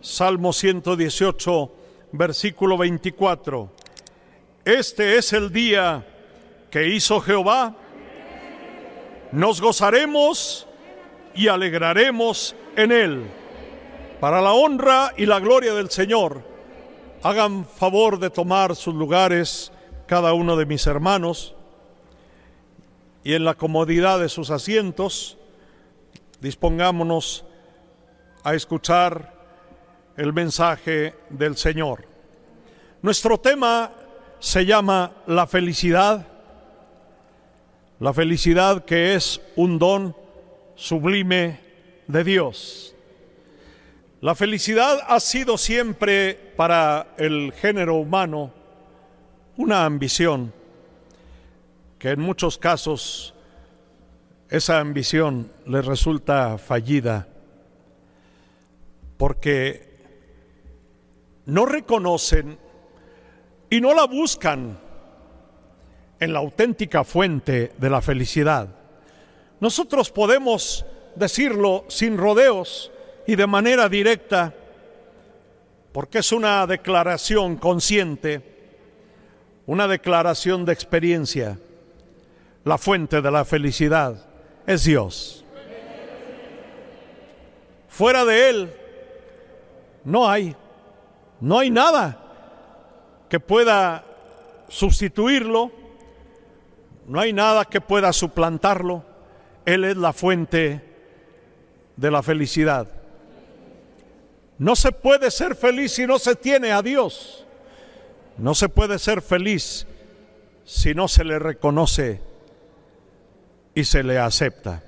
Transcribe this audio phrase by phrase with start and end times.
[0.00, 1.72] Salmo 118,
[2.12, 3.68] versículo 24.
[4.64, 6.06] Este es el día
[6.70, 7.74] que hizo Jehová.
[9.32, 10.68] Nos gozaremos
[11.34, 13.26] y alegraremos en él.
[14.20, 16.42] Para la honra y la gloria del Señor,
[17.22, 19.72] hagan favor de tomar sus lugares
[20.06, 21.56] cada uno de mis hermanos
[23.24, 25.36] y en la comodidad de sus asientos
[26.40, 27.44] dispongámonos
[28.44, 29.37] a escuchar
[30.18, 32.04] el mensaje del Señor.
[33.02, 33.92] Nuestro tema
[34.40, 36.26] se llama la felicidad,
[38.00, 40.16] la felicidad que es un don
[40.74, 41.60] sublime
[42.08, 42.96] de Dios.
[44.20, 48.52] La felicidad ha sido siempre para el género humano
[49.56, 50.52] una ambición
[52.00, 53.34] que en muchos casos
[54.50, 57.28] esa ambición le resulta fallida
[59.16, 59.87] porque
[61.48, 62.58] no reconocen
[63.70, 64.78] y no la buscan
[66.20, 68.68] en la auténtica fuente de la felicidad.
[69.58, 70.84] Nosotros podemos
[71.16, 72.92] decirlo sin rodeos
[73.26, 74.54] y de manera directa,
[75.92, 78.42] porque es una declaración consciente,
[79.66, 81.58] una declaración de experiencia.
[82.64, 84.26] La fuente de la felicidad
[84.66, 85.44] es Dios.
[87.88, 88.70] Fuera de Él
[90.04, 90.54] no hay,
[91.40, 92.18] no hay nada
[93.28, 94.04] que pueda
[94.68, 95.70] sustituirlo,
[97.06, 99.04] no hay nada que pueda suplantarlo.
[99.64, 100.82] Él es la fuente
[101.96, 102.88] de la felicidad.
[104.58, 107.44] No se puede ser feliz si no se tiene a Dios.
[108.36, 109.86] No se puede ser feliz
[110.64, 112.20] si no se le reconoce
[113.74, 114.82] y se le acepta.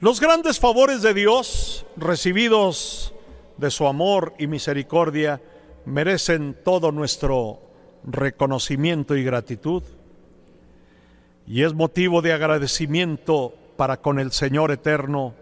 [0.00, 3.12] Los grandes favores de Dios recibidos
[3.60, 5.40] de su amor y misericordia
[5.84, 7.60] merecen todo nuestro
[8.04, 9.82] reconocimiento y gratitud
[11.46, 15.34] y es motivo de agradecimiento para con el Señor eterno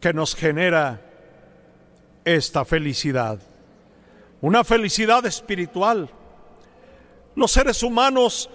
[0.00, 1.00] que nos genera
[2.24, 3.38] esta felicidad,
[4.42, 6.10] una felicidad espiritual.
[7.34, 8.50] Los seres humanos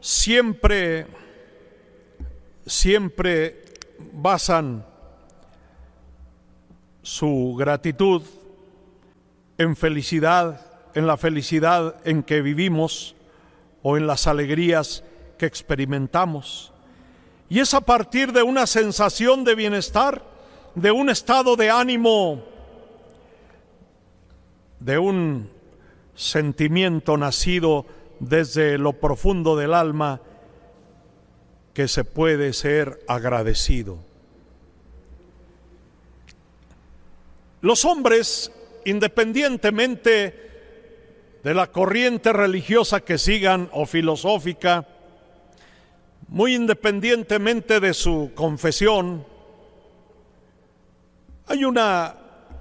[0.00, 1.06] siempre,
[2.64, 3.62] siempre
[4.12, 4.84] basan
[7.06, 8.20] su gratitud
[9.58, 13.14] en felicidad, en la felicidad en que vivimos
[13.84, 15.04] o en las alegrías
[15.38, 16.72] que experimentamos.
[17.48, 20.20] Y es a partir de una sensación de bienestar,
[20.74, 22.42] de un estado de ánimo,
[24.80, 25.48] de un
[26.16, 27.86] sentimiento nacido
[28.18, 30.22] desde lo profundo del alma
[31.72, 34.05] que se puede ser agradecido.
[37.66, 38.52] Los hombres,
[38.84, 44.86] independientemente de la corriente religiosa que sigan o filosófica,
[46.28, 49.26] muy independientemente de su confesión,
[51.48, 52.14] hay una,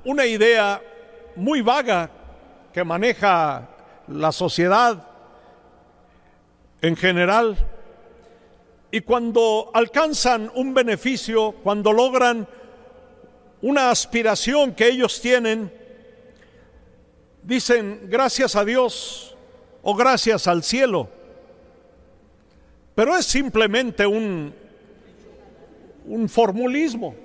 [0.06, 0.82] una idea
[1.36, 2.10] muy vaga
[2.74, 3.70] que maneja
[4.08, 5.08] la sociedad
[6.82, 7.56] en general.
[8.90, 12.48] Y cuando alcanzan un beneficio, cuando logran
[13.62, 15.72] una aspiración que ellos tienen,
[17.44, 19.36] dicen gracias a Dios
[19.82, 21.10] o gracias al cielo.
[22.96, 24.54] Pero es simplemente un,
[26.06, 27.16] un formulismo,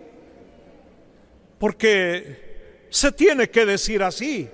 [1.59, 4.49] porque se tiene que decir así.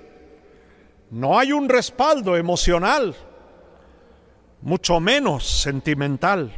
[1.09, 3.15] No hay un respaldo emocional,
[4.61, 6.51] mucho menos sentimental.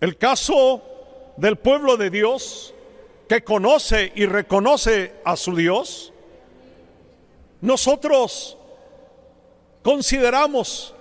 [0.00, 0.91] El caso
[1.42, 2.72] del pueblo de Dios
[3.28, 6.12] que conoce y reconoce a su Dios,
[7.60, 8.56] nosotros
[9.82, 10.94] consideramos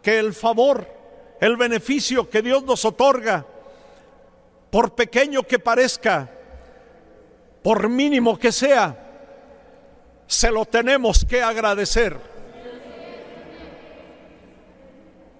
[0.00, 0.88] que el favor,
[1.38, 3.44] el beneficio que Dios nos otorga,
[4.70, 6.30] por pequeño que parezca,
[7.62, 8.96] por mínimo que sea,
[10.26, 12.16] se lo tenemos que agradecer.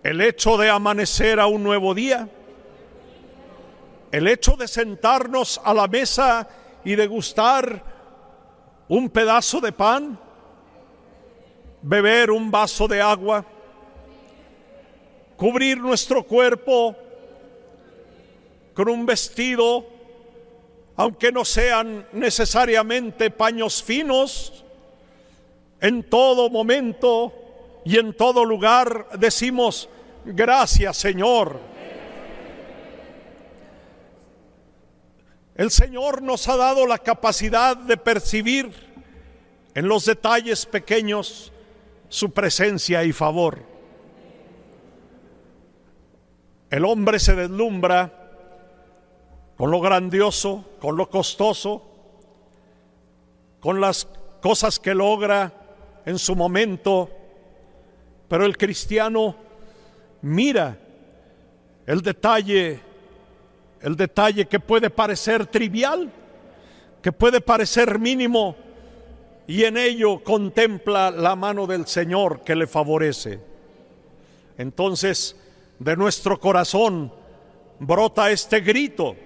[0.02, 2.28] El hecho de amanecer a un nuevo día,
[4.10, 6.48] el hecho de sentarnos a la mesa
[6.84, 7.82] y degustar
[8.88, 10.18] un pedazo de pan,
[11.82, 13.44] beber un vaso de agua,
[15.36, 16.96] cubrir nuestro cuerpo
[18.74, 19.86] con un vestido,
[20.96, 24.64] aunque no sean necesariamente paños finos,
[25.80, 27.32] en todo momento
[27.84, 29.88] y en todo lugar decimos,
[30.24, 31.77] gracias Señor
[35.58, 38.72] El Señor nos ha dado la capacidad de percibir
[39.74, 41.52] en los detalles pequeños
[42.08, 43.58] su presencia y favor.
[46.70, 48.30] El hombre se deslumbra
[49.56, 51.82] con lo grandioso, con lo costoso,
[53.58, 54.06] con las
[54.40, 55.52] cosas que logra
[56.06, 57.10] en su momento,
[58.28, 59.34] pero el cristiano
[60.22, 60.78] mira
[61.84, 62.87] el detalle,
[63.80, 66.10] el detalle que puede parecer trivial,
[67.02, 68.56] que puede parecer mínimo,
[69.46, 73.40] y en ello contempla la mano del Señor que le favorece.
[74.58, 75.36] Entonces,
[75.78, 77.12] de nuestro corazón
[77.78, 79.16] brota este grito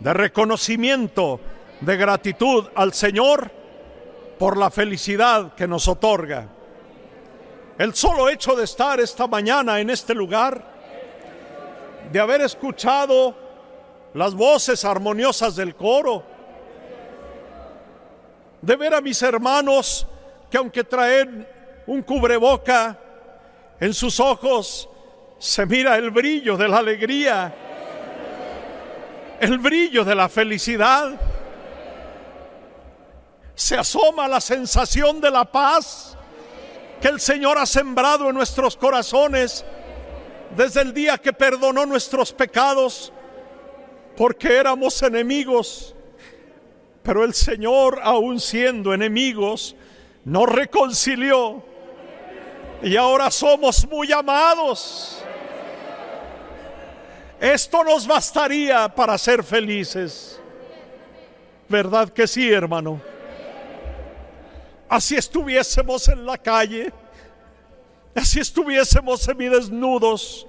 [0.00, 1.40] de reconocimiento,
[1.80, 3.50] de gratitud al Señor
[4.38, 6.48] por la felicidad que nos otorga.
[7.78, 10.70] El solo hecho de estar esta mañana en este lugar,
[12.12, 13.34] de haber escuchado
[14.14, 16.22] las voces armoniosas del coro,
[18.60, 20.06] de ver a mis hermanos
[20.50, 21.46] que aunque traen
[21.86, 22.98] un cubreboca
[23.78, 24.88] en sus ojos,
[25.38, 27.54] se mira el brillo de la alegría,
[29.40, 31.12] el brillo de la felicidad.
[33.54, 36.16] Se asoma la sensación de la paz
[37.00, 39.64] que el Señor ha sembrado en nuestros corazones
[40.56, 43.12] desde el día que perdonó nuestros pecados,
[44.20, 45.94] porque éramos enemigos
[47.02, 49.74] pero el Señor, aún siendo enemigos,
[50.24, 51.64] nos reconcilió.
[52.82, 55.24] Y ahora somos muy amados.
[57.40, 60.38] Esto nos bastaría para ser felices.
[61.66, 63.00] ¿Verdad que sí, hermano?
[64.88, 66.92] Así estuviésemos en la calle,
[68.14, 70.46] así estuviésemos semidesnudos,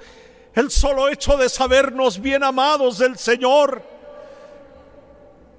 [0.56, 3.92] el solo hecho de sabernos bien amados del Señor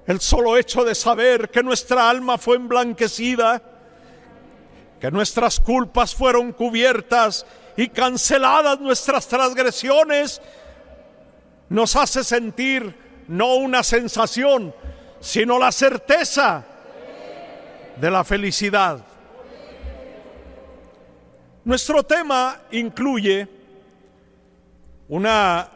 [0.07, 3.63] el solo hecho de saber que nuestra alma fue emblanquecida,
[5.01, 7.47] que nuestras culpas fueron cubiertas
[7.77, 10.41] y canceladas nuestras transgresiones,
[11.69, 12.95] nos hace sentir
[13.29, 14.75] no una sensación,
[15.21, 16.65] sino la certeza
[17.97, 19.05] de la felicidad.
[21.65, 23.49] Nuestro tema incluye
[25.13, 25.69] una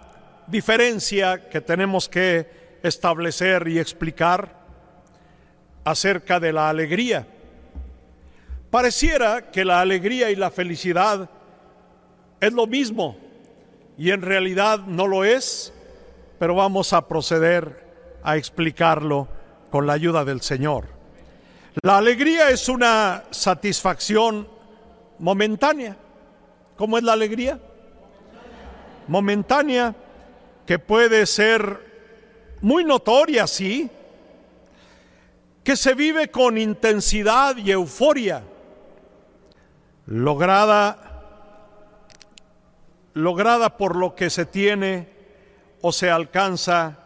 [0.47, 4.51] diferencia que tenemos que establecer y explicar
[5.85, 7.27] acerca de la alegría.
[8.71, 11.29] Pareciera que la alegría y la felicidad
[12.41, 13.19] es lo mismo
[13.99, 15.71] y en realidad no lo es,
[16.39, 17.85] pero vamos a proceder
[18.23, 19.29] a explicarlo
[19.71, 20.87] con la ayuda del Señor.
[21.83, 24.49] La alegría es una satisfacción
[25.19, 25.95] momentánea.
[26.79, 27.61] ¿Cómo es la alegría?
[29.09, 29.95] Momentánea
[30.67, 31.81] que puede ser
[32.61, 33.89] muy notoria, sí,
[35.63, 38.43] que se vive con intensidad y euforia,
[40.07, 41.23] lograda,
[43.15, 45.09] lograda por lo que se tiene
[45.83, 46.99] o se alcanza,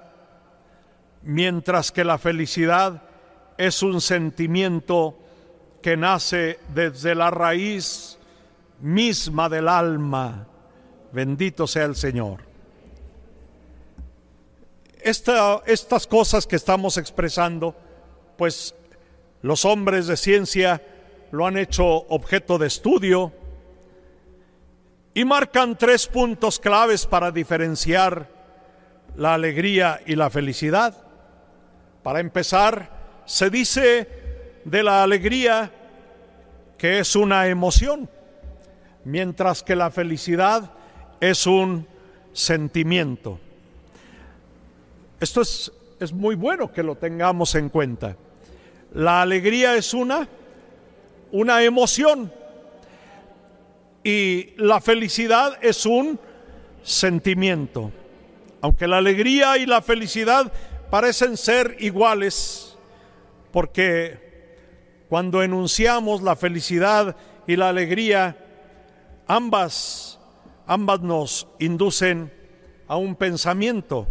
[1.23, 3.03] mientras que la felicidad
[3.59, 5.19] es un sentimiento
[5.83, 8.19] que nace desde la raíz
[8.81, 10.47] misma del alma.
[11.13, 12.51] Bendito sea el Señor
[15.03, 17.75] estas cosas que estamos expresando,
[18.37, 18.75] pues
[19.43, 20.83] los hombres de ciencia
[21.31, 23.33] lo han hecho objeto de estudio
[25.15, 28.29] y marcan tres puntos claves para diferenciar
[29.17, 30.97] la alegría y la felicidad.
[32.03, 34.09] Para empezar, se dice
[34.65, 35.71] de la alegría
[36.79, 38.09] que es una emoción,
[39.05, 40.71] mientras que la felicidad
[41.21, 41.87] es un
[42.33, 43.39] sentimiento.
[45.21, 48.17] Esto es, es muy bueno que lo tengamos en cuenta.
[48.95, 50.29] La alegría es una,
[51.31, 52.33] una emoción
[54.03, 56.19] y la felicidad es un
[56.83, 57.93] sentimiento.
[58.63, 60.53] Aunque la alegría y la felicidad
[60.91, 62.77] parecen ser iguales,
[63.53, 64.19] porque
[65.09, 68.37] cuando enunciamos la felicidad y la alegría,
[69.27, 70.10] ambas,
[70.71, 72.33] ambas nos inducen
[72.87, 74.07] a un pensamiento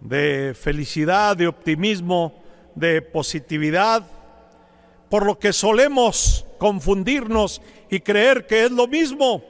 [0.00, 2.34] de felicidad, de optimismo,
[2.74, 4.04] de positividad,
[5.08, 9.44] por lo que solemos confundirnos y creer que es lo mismo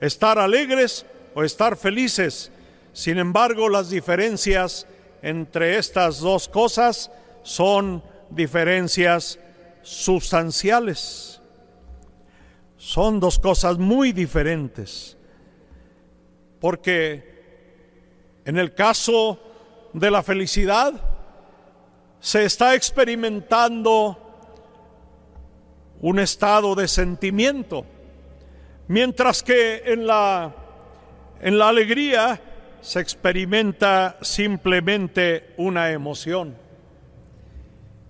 [0.00, 1.04] estar alegres
[1.34, 2.52] o estar felices.
[2.92, 4.86] Sin embargo, las diferencias
[5.20, 7.10] entre estas dos cosas
[7.42, 9.40] son diferencias
[9.82, 11.40] sustanciales.
[12.76, 15.15] Son dos cosas muy diferentes.
[16.60, 17.36] Porque
[18.44, 19.40] en el caso
[19.92, 20.94] de la felicidad,
[22.20, 24.18] se está experimentando
[26.00, 27.84] un estado de sentimiento,
[28.88, 30.54] mientras que en la,
[31.40, 32.40] en la alegría
[32.80, 36.56] se experimenta simplemente una emoción.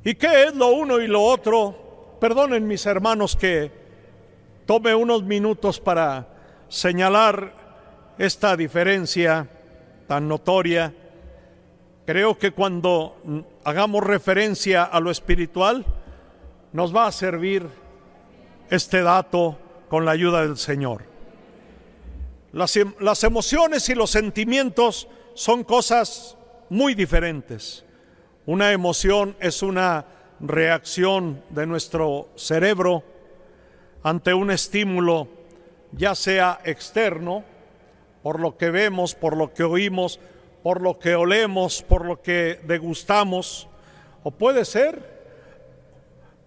[0.04, 2.16] ¿Y qué es lo uno y lo otro?
[2.20, 3.70] Perdonen mis hermanos que
[4.66, 6.28] tome unos minutos para
[6.68, 7.65] señalar
[8.18, 9.48] esta diferencia
[10.06, 10.92] tan notoria.
[12.06, 15.84] Creo que cuando hagamos referencia a lo espiritual,
[16.72, 17.66] nos va a servir
[18.70, 19.58] este dato
[19.88, 21.04] con la ayuda del Señor.
[22.52, 22.94] Las, em,
[23.24, 26.36] emociones y los sentimientos son cosas
[26.70, 27.84] muy diferentes.
[28.46, 30.06] Una emoción es una
[30.40, 33.02] reacción de nuestro cerebro
[34.02, 35.28] ante un estímulo,
[35.92, 37.44] ya sea externo,
[38.26, 40.18] por lo que vemos, por lo que oímos,
[40.64, 43.68] por lo que olemos, por lo que degustamos,
[44.24, 45.14] o puede ser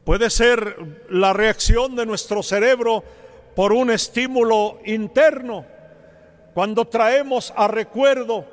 [0.03, 3.01] Puede ser la reacción de nuestro cerebro
[3.55, 5.65] por un estímulo interno,
[6.53, 8.43] cuando traemos a recuerdo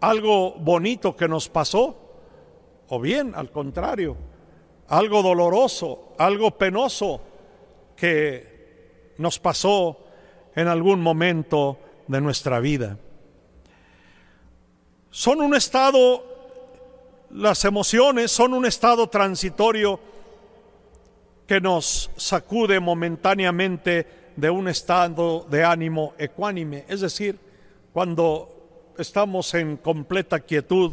[0.00, 1.96] algo bonito que nos pasó,
[2.88, 4.16] o bien al contrario,
[4.88, 7.20] algo doloroso, algo penoso
[7.94, 10.03] que nos pasó
[10.56, 12.98] en algún momento de nuestra vida.
[15.10, 16.24] Son un estado,
[17.30, 20.00] las emociones son un estado transitorio
[21.46, 27.38] que nos sacude momentáneamente de un estado de ánimo ecuánime, es decir,
[27.92, 30.92] cuando estamos en completa quietud,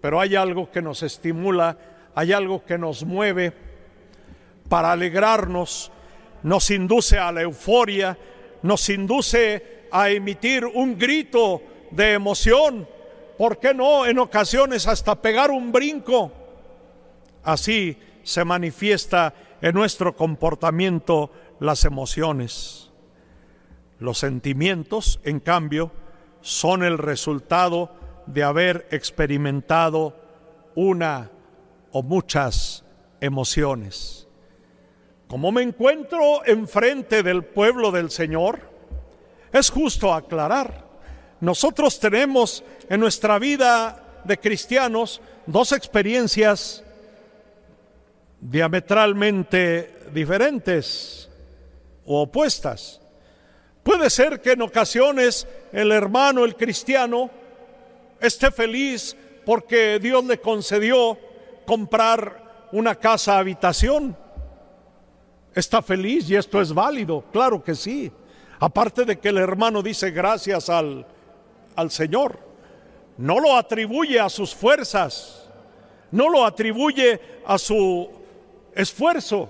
[0.00, 1.76] pero hay algo que nos estimula,
[2.14, 3.52] hay algo que nos mueve
[4.68, 5.90] para alegrarnos,
[6.42, 8.16] nos induce a la euforia,
[8.62, 12.88] nos induce a emitir un grito de emoción,
[13.38, 16.32] ¿por qué no en ocasiones hasta pegar un brinco?
[17.42, 22.90] Así se manifiesta en nuestro comportamiento las emociones.
[23.98, 25.92] Los sentimientos, en cambio,
[26.40, 27.90] son el resultado
[28.26, 30.16] de haber experimentado
[30.74, 31.30] una
[31.92, 32.84] o muchas
[33.20, 34.29] emociones.
[35.30, 38.58] Como me encuentro enfrente del pueblo del Señor,
[39.52, 40.84] es justo aclarar,
[41.40, 46.82] nosotros tenemos en nuestra vida de cristianos dos experiencias
[48.40, 51.30] diametralmente diferentes
[52.04, 53.00] o opuestas.
[53.84, 57.30] Puede ser que en ocasiones el hermano, el cristiano,
[58.20, 61.16] esté feliz porque Dios le concedió
[61.64, 64.16] comprar una casa habitación.
[65.54, 68.10] Está feliz y esto es válido, claro que sí.
[68.58, 71.06] Aparte de que el hermano dice gracias al,
[71.74, 72.38] al Señor.
[73.16, 75.48] No lo atribuye a sus fuerzas,
[76.10, 78.08] no lo atribuye a su
[78.74, 79.48] esfuerzo,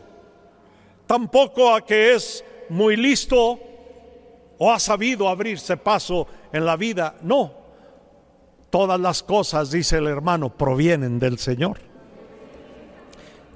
[1.06, 3.60] tampoco a que es muy listo
[4.58, 7.14] o ha sabido abrirse paso en la vida.
[7.22, 7.52] No,
[8.70, 11.78] todas las cosas, dice el hermano, provienen del Señor.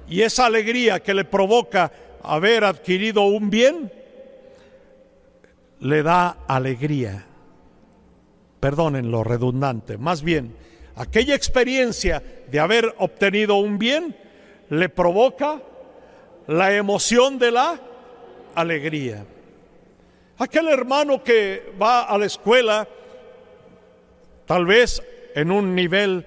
[0.07, 1.91] Y esa alegría que le provoca
[2.33, 3.91] haber adquirido un bien,
[5.79, 7.25] le da alegría.
[8.59, 10.55] Perdonen lo redundante, más bien,
[10.95, 14.15] aquella experiencia de haber obtenido un bien,
[14.69, 15.61] le provoca
[16.47, 17.79] la emoción de la
[18.55, 19.25] alegría.
[20.37, 22.87] Aquel hermano que va a la escuela,
[24.45, 25.01] tal vez
[25.35, 26.25] en un nivel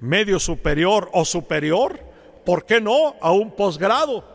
[0.00, 2.00] medio superior o superior,
[2.44, 3.16] ¿por qué no?
[3.20, 4.33] A un posgrado.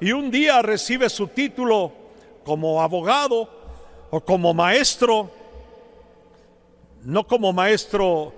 [0.00, 1.92] Y un día recibe su título
[2.44, 3.48] como abogado
[4.10, 5.30] o como maestro,
[7.02, 8.32] no como maestro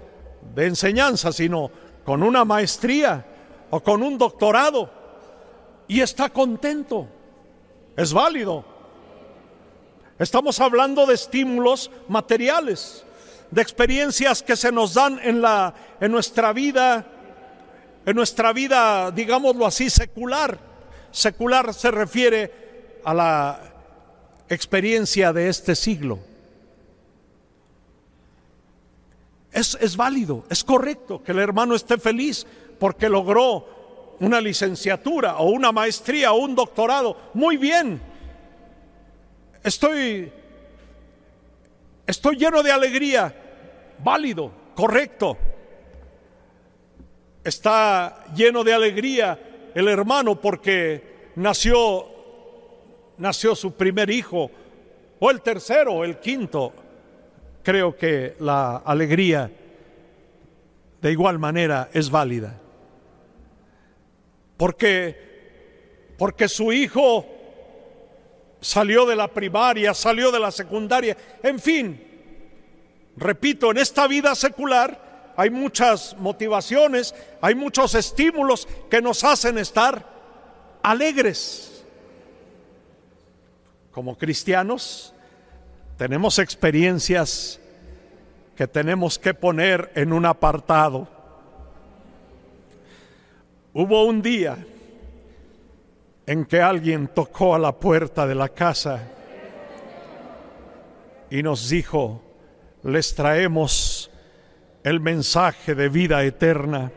[0.54, 1.70] de enseñanza, sino
[2.04, 3.26] con una maestría
[3.70, 4.90] o con un doctorado
[5.86, 7.06] y está contento.
[7.96, 8.64] Es válido.
[10.18, 13.04] Estamos hablando de estímulos materiales,
[13.50, 17.06] de experiencias que se nos dan en la en nuestra vida
[18.06, 20.69] en nuestra vida, digámoslo así, secular.
[21.10, 23.60] Secular se refiere a la
[24.48, 26.18] experiencia de este siglo.
[29.52, 32.46] Es, es, válido, es correcto que el hermano esté feliz
[32.78, 37.16] porque logró una licenciatura o una maestría o un doctorado.
[37.34, 38.00] Muy bien.
[39.62, 40.32] Estoy
[42.06, 43.34] estoy lleno de alegría.
[43.98, 45.36] Válido, correcto.
[47.42, 52.06] Está lleno de alegría el hermano porque nació
[53.20, 54.50] nació su primer hijo
[55.20, 56.72] o el tercero el quinto.
[57.62, 59.50] Creo que la alegría
[61.00, 62.58] de igual manera es válida.
[64.56, 67.26] Porque, porque su hijo
[68.60, 72.02] salió de la primaria, salió de la secundaria, en fin,
[73.16, 75.09] repito, en esta vida secular
[75.40, 80.04] hay muchas motivaciones, hay muchos estímulos que nos hacen estar
[80.82, 81.82] alegres.
[83.90, 85.14] Como cristianos
[85.96, 87.58] tenemos experiencias
[88.54, 91.08] que tenemos que poner en un apartado.
[93.72, 94.58] Hubo un día
[96.26, 99.08] en que alguien tocó a la puerta de la casa
[101.30, 102.20] y nos dijo,
[102.82, 104.09] les traemos
[104.84, 106.90] el mensaje de vida eterna.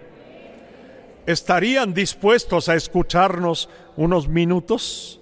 [1.25, 5.19] ¿Estarían dispuestos a escucharnos unos minutos?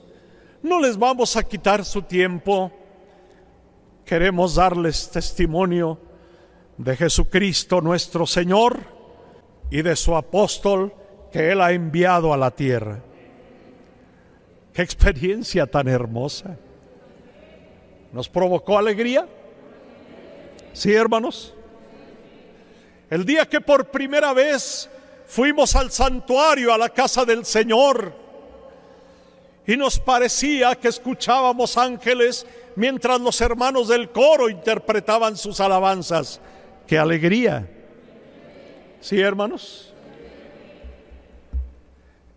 [0.64, 2.72] No les vamos a quitar su tiempo.
[4.06, 6.00] Queremos darles testimonio
[6.78, 8.80] de Jesucristo nuestro Señor
[9.70, 10.94] y de su apóstol
[11.32, 13.00] que Él ha enviado a la tierra.
[14.74, 16.58] Qué experiencia tan hermosa.
[18.12, 19.28] ¿Nos provocó alegría?
[20.74, 21.54] Sí, hermanos.
[23.12, 24.90] El día que por primera vez
[25.28, 28.14] fuimos al santuario, a la casa del Señor,
[29.68, 36.40] y nos parecía que escuchábamos ángeles mientras los hermanos del coro interpretaban sus alabanzas.
[36.88, 37.70] ¡Qué alegría!
[39.02, 39.94] ¿Sí, hermanos?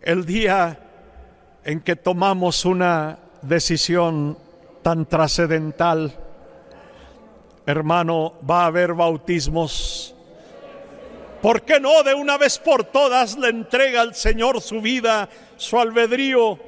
[0.02, 0.80] El día
[1.64, 4.36] en que tomamos una decisión
[4.82, 6.12] tan trascendental,
[7.64, 10.13] hermano, va a haber bautismos.
[11.44, 15.78] ¿Por qué no de una vez por todas le entrega al Señor su vida, su
[15.78, 16.58] albedrío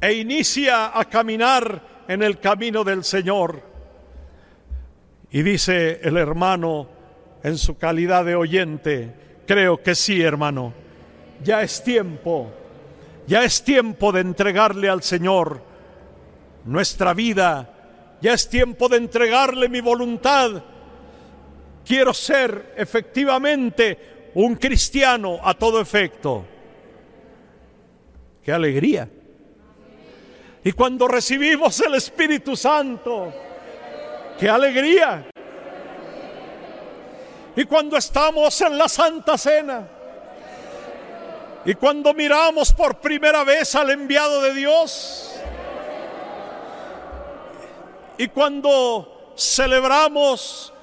[0.00, 3.62] e inicia a caminar en el camino del Señor?
[5.30, 6.88] Y dice el hermano
[7.44, 9.14] en su calidad de oyente,
[9.46, 10.74] creo que sí, hermano,
[11.40, 12.50] ya es tiempo,
[13.28, 15.62] ya es tiempo de entregarle al Señor
[16.64, 20.64] nuestra vida, ya es tiempo de entregarle mi voluntad.
[21.84, 26.44] Quiero ser efectivamente un cristiano a todo efecto.
[28.42, 29.08] Qué alegría.
[30.62, 33.32] Y cuando recibimos el Espíritu Santo,
[34.38, 35.26] ¡Qué alegría!
[37.56, 39.88] Y cuando estamos en la Santa Cena,
[41.64, 45.36] y cuando miramos por primera vez al enviado de Dios,
[48.18, 50.73] y cuando celebramos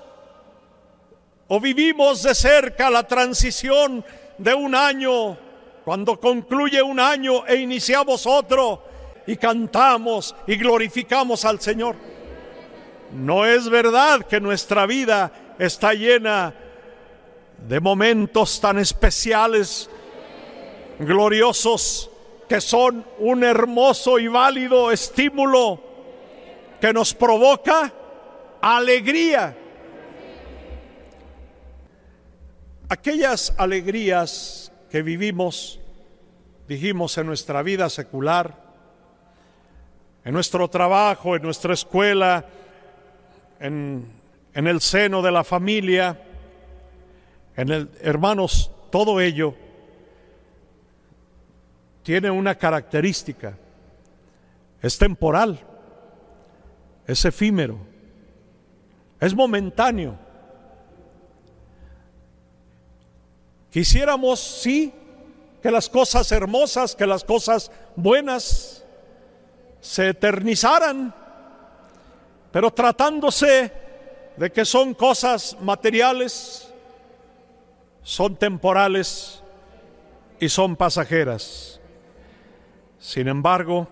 [1.53, 4.05] o vivimos de cerca la transición
[4.37, 5.37] de un año,
[5.83, 8.85] cuando concluye un año e iniciamos otro,
[9.27, 11.97] y cantamos y glorificamos al Señor.
[13.11, 16.53] No es verdad que nuestra vida está llena
[17.67, 19.89] de momentos tan especiales,
[20.99, 22.09] gloriosos,
[22.47, 25.83] que son un hermoso y válido estímulo
[26.79, 27.91] que nos provoca
[28.61, 29.57] alegría.
[32.91, 35.79] Aquellas alegrías que vivimos,
[36.67, 38.65] dijimos, en nuestra vida secular,
[40.25, 42.45] en nuestro trabajo, en nuestra escuela,
[43.61, 44.11] en,
[44.53, 46.21] el seno de la familia,
[47.55, 49.55] hermanos, todo ello
[52.03, 53.57] tiene una característica,
[54.81, 55.61] es temporal,
[57.07, 57.77] es efímero,
[59.21, 60.20] es momentáneo.
[63.71, 64.93] Quisiéramos, sí,
[65.61, 68.83] que las cosas hermosas, que las cosas buenas
[69.79, 71.13] se eternizaran,
[72.51, 73.71] pero tratándose
[74.35, 76.69] de que son cosas materiales,
[78.03, 79.41] son temporales
[80.39, 81.79] y son pasajeras.
[82.99, 83.87] Sin embargo,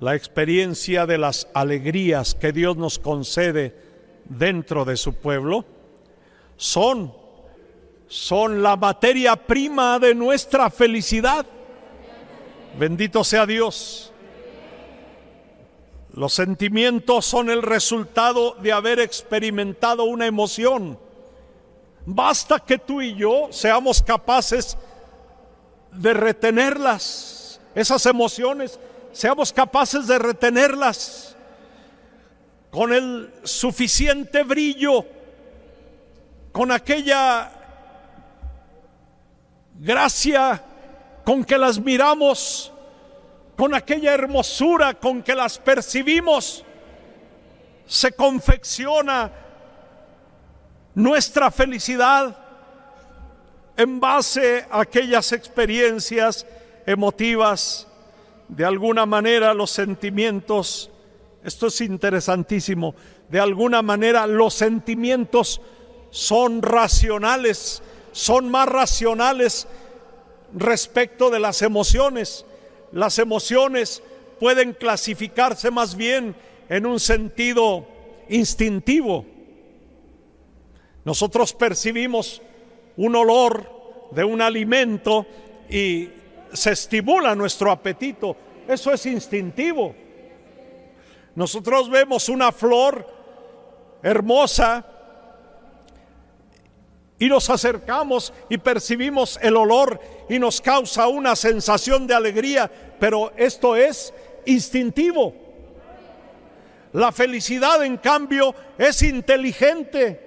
[0.00, 3.76] la experiencia de las alegrías que Dios nos concede
[4.24, 5.64] dentro de su pueblo
[6.56, 7.19] son
[8.10, 11.46] son la materia prima de nuestra felicidad.
[12.76, 14.12] Bendito sea Dios.
[16.12, 20.98] Los sentimientos son el resultado de haber experimentado una emoción.
[22.04, 24.76] Basta que tú y yo seamos capaces
[25.92, 28.80] de retenerlas, esas emociones,
[29.12, 31.36] seamos capaces de retenerlas
[32.72, 35.06] con el suficiente brillo,
[36.50, 37.59] con aquella
[39.80, 40.62] gracia
[41.24, 42.70] con que las miramos
[43.56, 46.64] con aquella hermosura con que las percibimos,
[47.86, 49.30] se confecciona
[50.94, 52.36] nuestra felicidad
[53.76, 56.46] en base a aquellas experiencias
[56.86, 57.86] emotivas,
[58.48, 60.90] de alguna manera los sentimientos,
[61.44, 62.94] esto es interesantísimo,
[63.28, 65.60] de alguna manera los sentimientos
[66.08, 69.66] son racionales, son más racionales
[70.54, 72.44] respecto de las emociones.
[72.92, 74.02] Las emociones
[74.38, 76.34] pueden clasificarse más bien
[76.68, 77.86] en un sentido
[78.28, 79.24] instintivo.
[81.04, 82.42] Nosotros percibimos
[82.96, 85.26] un olor de un alimento
[85.68, 86.08] y
[86.52, 88.36] se estimula nuestro apetito.
[88.68, 89.94] Eso es instintivo.
[91.34, 93.06] Nosotros vemos una flor
[94.02, 94.86] hermosa
[97.20, 103.30] y nos acercamos y percibimos el olor y nos causa una sensación de alegría, pero
[103.36, 104.12] esto es
[104.46, 105.34] instintivo.
[106.94, 110.18] La felicidad, en cambio, es inteligente,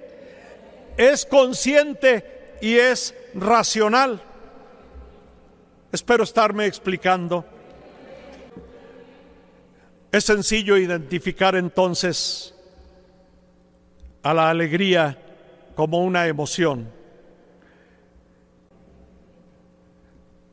[0.96, 4.22] es consciente y es racional.
[5.90, 7.44] Espero estarme explicando.
[10.12, 12.54] Es sencillo identificar entonces
[14.22, 15.18] a la alegría
[15.74, 16.88] como una emoción.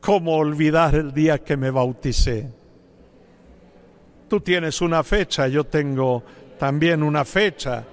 [0.01, 2.49] ¿Cómo olvidar el día que me bauticé?
[4.27, 6.23] Tú tienes una fecha, yo tengo
[6.57, 7.83] también una fecha.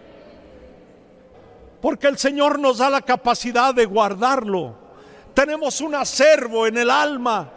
[1.83, 4.75] Porque el Señor nos da la capacidad de guardarlo.
[5.35, 7.51] Tenemos un acervo en el alma,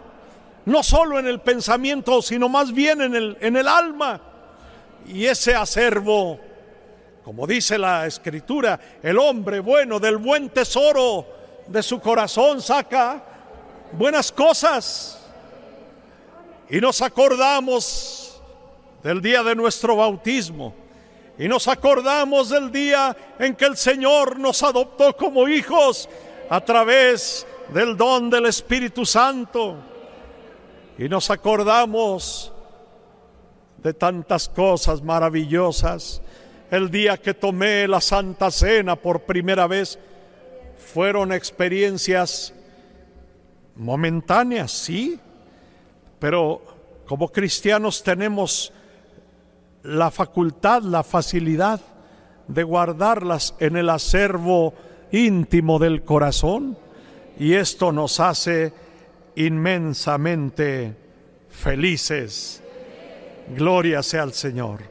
[0.66, 4.22] no solo en el pensamiento, sino más bien en el, en el alma.
[5.08, 6.40] Y ese acervo,
[7.24, 11.26] como dice la escritura, el hombre bueno del buen tesoro
[11.68, 13.24] de su corazón saca
[13.94, 15.18] buenas cosas.
[16.70, 18.42] Y nos acordamos
[19.04, 20.74] del día de nuestro bautismo
[21.38, 26.08] y nos acordamos del día en que el Señor nos adoptó como hijos
[26.50, 29.78] a través del don del Espíritu Santo
[30.98, 32.54] y nos acordamos
[33.78, 36.22] de tantas cosas maravillosas.
[36.72, 40.00] El día que tomé la Santa Cena por primera vez
[40.78, 42.54] fueron experiencias
[43.76, 45.20] momentáneas, sí,
[46.18, 46.62] pero
[47.06, 48.72] como cristianos tenemos
[49.84, 51.82] la facultad, la facilidad
[52.48, 54.74] de guardarlas en el acervo
[55.12, 56.78] íntimo del corazón
[57.38, 58.72] y esto nos hace
[59.36, 60.96] inmensamente
[61.50, 62.64] felices.
[63.58, 64.91] Gloria sea al Señor.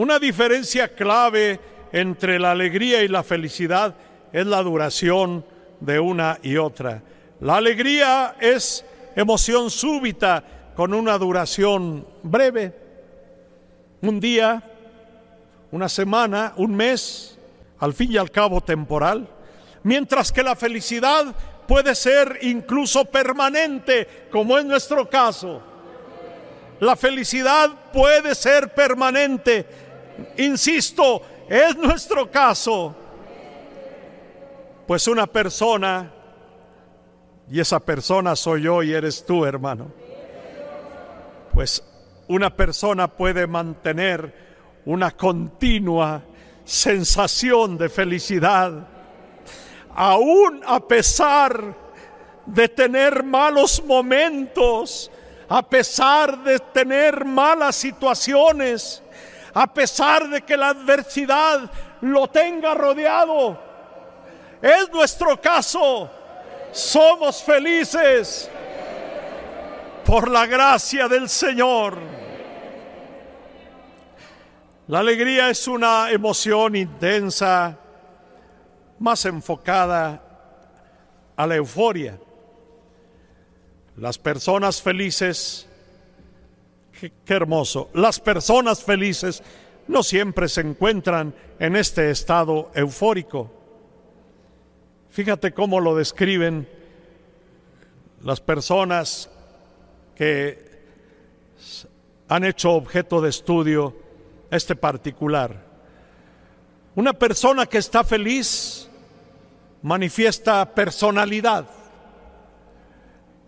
[0.00, 1.60] Una diferencia clave
[1.92, 3.94] entre la alegría y la felicidad
[4.32, 5.44] es la duración
[5.78, 7.02] de una y otra.
[7.38, 8.82] La alegría es
[9.14, 10.42] emoción súbita,
[10.74, 12.74] con una duración breve,
[14.00, 14.62] un día,
[15.70, 17.38] una semana, un mes,
[17.78, 19.28] al fin y al cabo temporal,
[19.82, 21.26] mientras que la felicidad
[21.68, 25.60] puede ser incluso permanente, como es nuestro caso.
[26.80, 29.89] La felicidad puede ser permanente,
[30.36, 32.94] insisto, es nuestro caso.
[34.86, 36.10] Pues una persona,
[37.50, 40.00] y esa persona soy yo y eres tú, hermano
[41.52, 41.82] pues
[42.28, 44.32] una persona puede mantener
[44.84, 46.22] una continua
[46.64, 48.86] sensación de felicidad,
[49.94, 51.76] aún a pesar
[52.46, 55.10] de tener malos momentos,
[55.48, 59.02] a pesar de tener malas situaciones,
[59.54, 63.60] a pesar de que la adversidad lo tenga rodeado.
[64.62, 66.10] Es nuestro caso.
[66.72, 68.50] Somos felices
[70.04, 71.98] por la gracia del Señor.
[74.90, 77.78] La alegría es una emoción intensa,
[78.98, 80.20] más enfocada
[81.36, 82.18] a la euforia.
[83.96, 85.69] Las personas felices,
[87.00, 89.42] qué, hermoso, las personas felices
[89.88, 93.50] no siempre se encuentran en este estado eufórico.
[95.10, 96.68] Fíjate cómo lo describen
[98.22, 99.30] las personas
[100.14, 100.70] que
[102.28, 103.96] han hecho objeto de estudio
[104.50, 105.64] este particular.
[106.94, 108.88] Una persona que está feliz
[109.82, 111.66] manifiesta personalidad,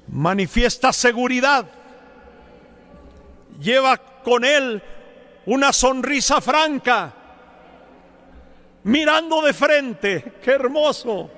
[0.09, 1.69] manifiesta seguridad,
[3.61, 4.83] lleva con él
[5.47, 7.12] una sonrisa franca,
[8.85, 11.31] mirando de frente, qué hermoso.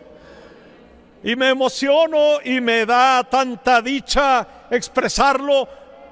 [1.23, 5.67] Y me emociono y me da tanta dicha expresarlo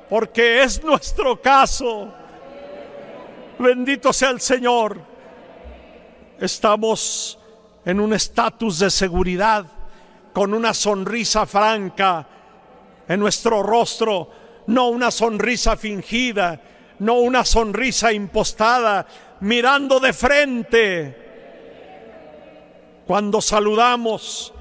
[0.08, 2.12] porque es nuestro caso.
[3.58, 5.12] Bendito sea el Señor.
[6.40, 7.38] estamos
[7.84, 9.66] en un estatus de seguridad,
[10.32, 12.26] con una sonrisa franca
[13.06, 14.30] en nuestro rostro,
[14.66, 16.60] no una sonrisa fingida,
[16.98, 19.06] no una sonrisa impostada,
[19.40, 21.16] mirando de frente.
[23.06, 24.52] Cuando saludamos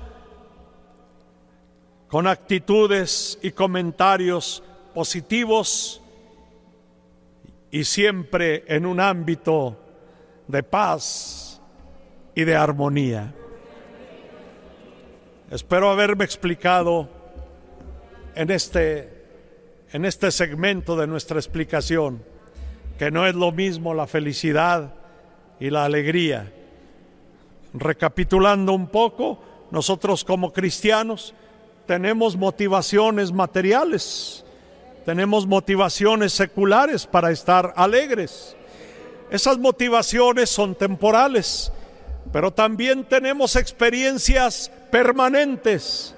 [2.07, 6.01] con actitudes y comentarios positivos
[7.71, 9.77] y siempre en un ámbito
[10.47, 11.61] de paz
[12.35, 13.33] y de armonía.
[15.49, 17.07] Espero haberme explicado
[18.35, 19.20] en este,
[19.93, 22.23] en este segmento de nuestra explicación
[23.01, 24.93] que no es lo mismo la felicidad
[25.59, 26.51] y la alegría.
[27.73, 31.33] Recapitulando un poco, nosotros como cristianos
[31.87, 34.45] tenemos motivaciones materiales,
[35.03, 38.55] tenemos motivaciones seculares para estar alegres.
[39.31, 41.71] Esas motivaciones son temporales,
[42.31, 46.13] pero también tenemos experiencias permanentes.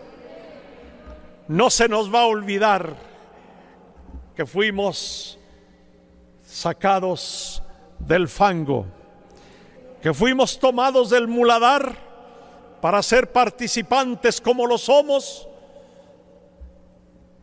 [1.47, 3.12] No se nos va a olvidar
[4.35, 5.37] que fuimos
[6.45, 7.61] sacados
[7.99, 8.85] del fango,
[10.01, 11.95] que fuimos tomados del muladar
[12.81, 15.47] para ser participantes como lo somos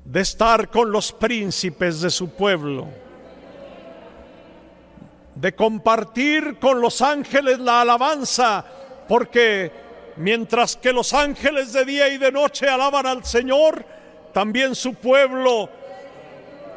[0.04, 2.88] de estar con los príncipes de su pueblo,
[5.34, 8.64] de compartir con los ángeles la alabanza,
[9.08, 9.70] porque
[10.16, 13.84] mientras que los ángeles de día y de noche alaban al Señor,
[14.32, 15.70] también su pueblo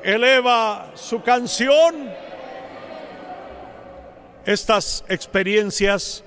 [0.04, 2.12] eleva su canción.
[4.46, 6.24] Estas experiencias,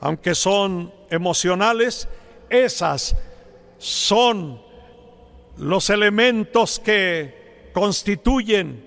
[0.00, 2.08] aunque son emocionales,
[2.50, 3.16] esas
[3.78, 4.60] son
[5.58, 8.84] los elementos que constituyen,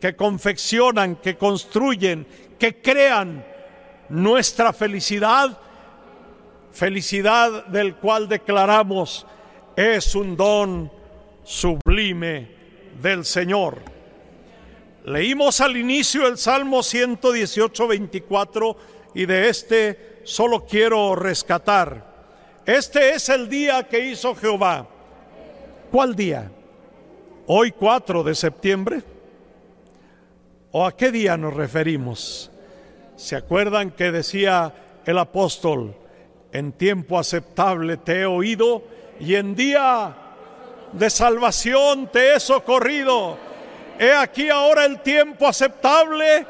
[0.00, 2.26] que confeccionan, que construyen,
[2.58, 3.44] que crean
[4.08, 5.58] nuestra felicidad,
[6.72, 9.26] felicidad del cual declaramos
[9.76, 10.90] es un don
[11.44, 12.57] sublime
[13.00, 13.78] del Señor.
[15.04, 18.76] Leímos al inicio el Salmo 118, 24
[19.14, 22.06] y de este solo quiero rescatar.
[22.66, 24.86] Este es el día que hizo Jehová
[25.90, 26.50] ¿Cuál día?
[27.46, 29.02] ¿Hoy 4 de septiembre?
[30.70, 32.50] ¿O a qué día nos referimos?
[33.16, 34.74] ¿Se acuerdan que decía
[35.06, 35.94] el apóstol,
[36.52, 38.82] en tiempo aceptable te he oído
[39.18, 40.27] y en día
[40.92, 43.36] de salvación te he socorrido?
[43.98, 46.46] He aquí ahora el tiempo aceptable.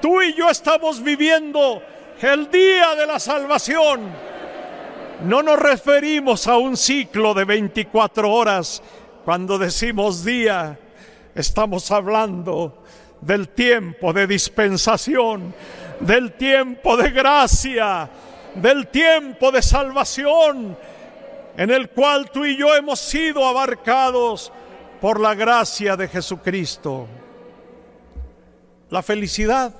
[0.00, 1.82] Tú y yo estamos viviendo
[2.20, 4.10] el día de la salvación.
[5.24, 8.82] No nos referimos a un ciclo de 24 horas.
[9.24, 10.78] Cuando decimos día,
[11.34, 12.82] estamos hablando
[13.20, 15.54] del tiempo de dispensación,
[16.00, 18.10] del tiempo de gracia,
[18.54, 20.76] del tiempo de salvación,
[21.56, 24.52] en el cual tú y yo hemos sido abarcados
[25.00, 27.06] por la gracia de Jesucristo.
[28.90, 29.74] La felicidad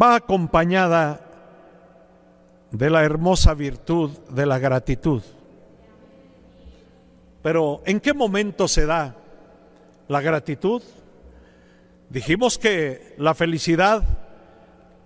[0.00, 1.20] va acompañada
[2.70, 5.22] de la hermosa virtud de la gratitud.
[7.42, 9.14] Pero ¿en qué momento se da
[10.08, 10.82] la gratitud?
[12.08, 14.02] Dijimos que la felicidad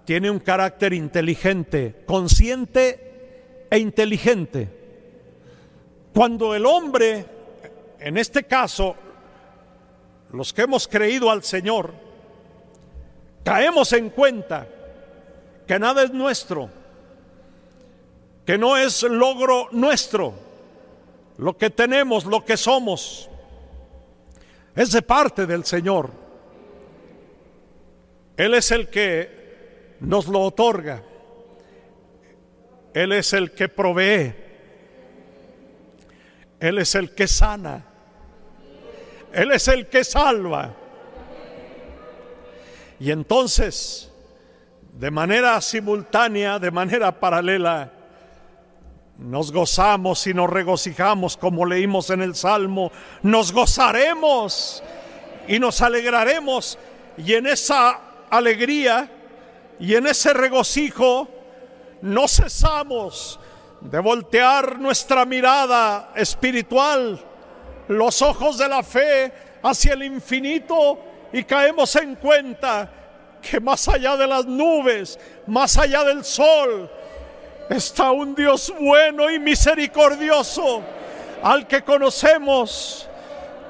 [0.04, 4.75] tiene un carácter inteligente, consciente e inteligente.
[6.16, 7.26] Cuando el hombre,
[8.00, 8.96] en este caso,
[10.32, 11.92] los que hemos creído al Señor,
[13.44, 14.66] caemos en cuenta
[15.66, 16.70] que nada es nuestro,
[18.46, 20.32] que no es logro nuestro,
[21.36, 23.28] lo que tenemos, lo que somos,
[24.74, 26.08] es de parte del Señor.
[28.38, 31.02] Él es el que nos lo otorga.
[32.94, 34.45] Él es el que provee.
[36.60, 37.84] Él es el que sana.
[39.32, 40.74] Él es el que salva.
[42.98, 44.10] Y entonces,
[44.92, 47.92] de manera simultánea, de manera paralela,
[49.18, 52.90] nos gozamos y nos regocijamos como leímos en el Salmo.
[53.22, 54.82] Nos gozaremos
[55.48, 56.78] y nos alegraremos.
[57.18, 59.10] Y en esa alegría
[59.78, 61.28] y en ese regocijo
[62.02, 63.40] no cesamos
[63.90, 67.20] de voltear nuestra mirada espiritual,
[67.88, 70.98] los ojos de la fe hacia el infinito
[71.32, 72.90] y caemos en cuenta
[73.40, 76.90] que más allá de las nubes, más allá del sol,
[77.70, 80.82] está un Dios bueno y misericordioso
[81.42, 83.08] al que conocemos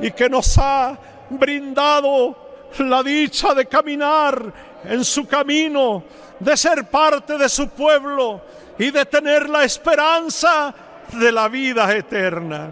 [0.01, 0.97] y que nos ha
[1.29, 2.37] brindado
[2.79, 4.53] la dicha de caminar
[4.85, 6.05] en su camino,
[6.41, 8.41] de ser parte de su pueblo
[8.79, 10.75] y de tener la esperanza
[11.13, 12.71] de la vida eterna.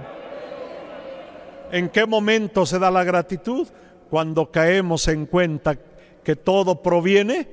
[1.70, 3.66] ¿En qué momento se da la gratitud?
[4.10, 5.76] Cuando caemos en cuenta
[6.22, 7.48] que todo proviene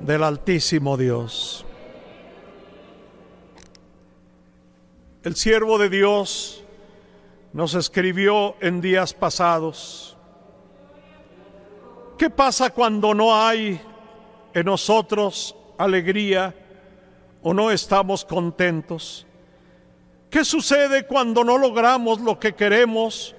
[0.00, 1.64] del Altísimo Dios.
[5.22, 6.64] El siervo de Dios
[7.52, 10.16] nos escribió en días pasados.
[12.16, 13.80] ¿Qué pasa cuando no hay
[14.54, 16.54] en nosotros alegría
[17.48, 19.26] o no estamos contentos?
[20.28, 23.34] ¿Qué sucede cuando no logramos lo que queremos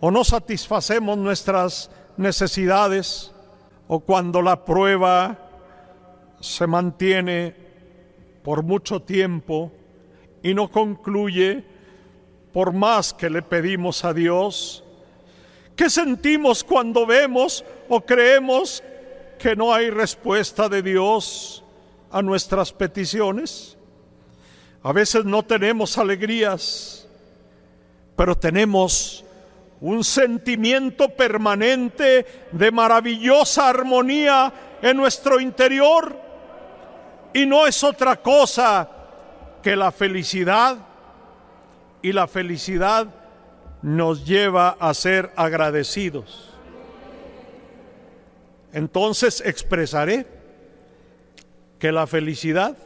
[0.00, 3.30] o no satisfacemos nuestras necesidades
[3.88, 5.36] o cuando la prueba
[6.40, 7.54] se mantiene
[8.42, 9.70] por mucho tiempo
[10.42, 11.62] y no concluye
[12.54, 14.82] por más que le pedimos a Dios?
[15.76, 18.82] ¿Qué sentimos cuando vemos o creemos
[19.38, 21.61] que no hay respuesta de Dios
[22.12, 23.76] a nuestras peticiones?
[24.82, 27.06] A veces no tenemos alegrías,
[28.16, 29.24] pero tenemos
[29.80, 36.16] un sentimiento permanente de maravillosa armonía en nuestro interior
[37.32, 38.88] y no es otra cosa
[39.62, 40.76] que la felicidad
[42.02, 43.06] y la felicidad
[43.80, 46.50] nos lleva a ser agradecidos.
[48.72, 50.41] Entonces expresaré
[51.82, 52.76] que la felicidad,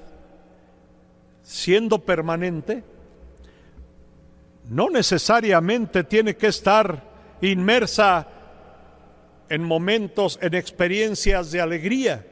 [1.43, 2.83] siendo permanente,
[4.71, 7.03] no necesariamente tiene que estar
[7.43, 8.27] inmersa
[9.51, 12.27] en momentos, en experiencias de alegría.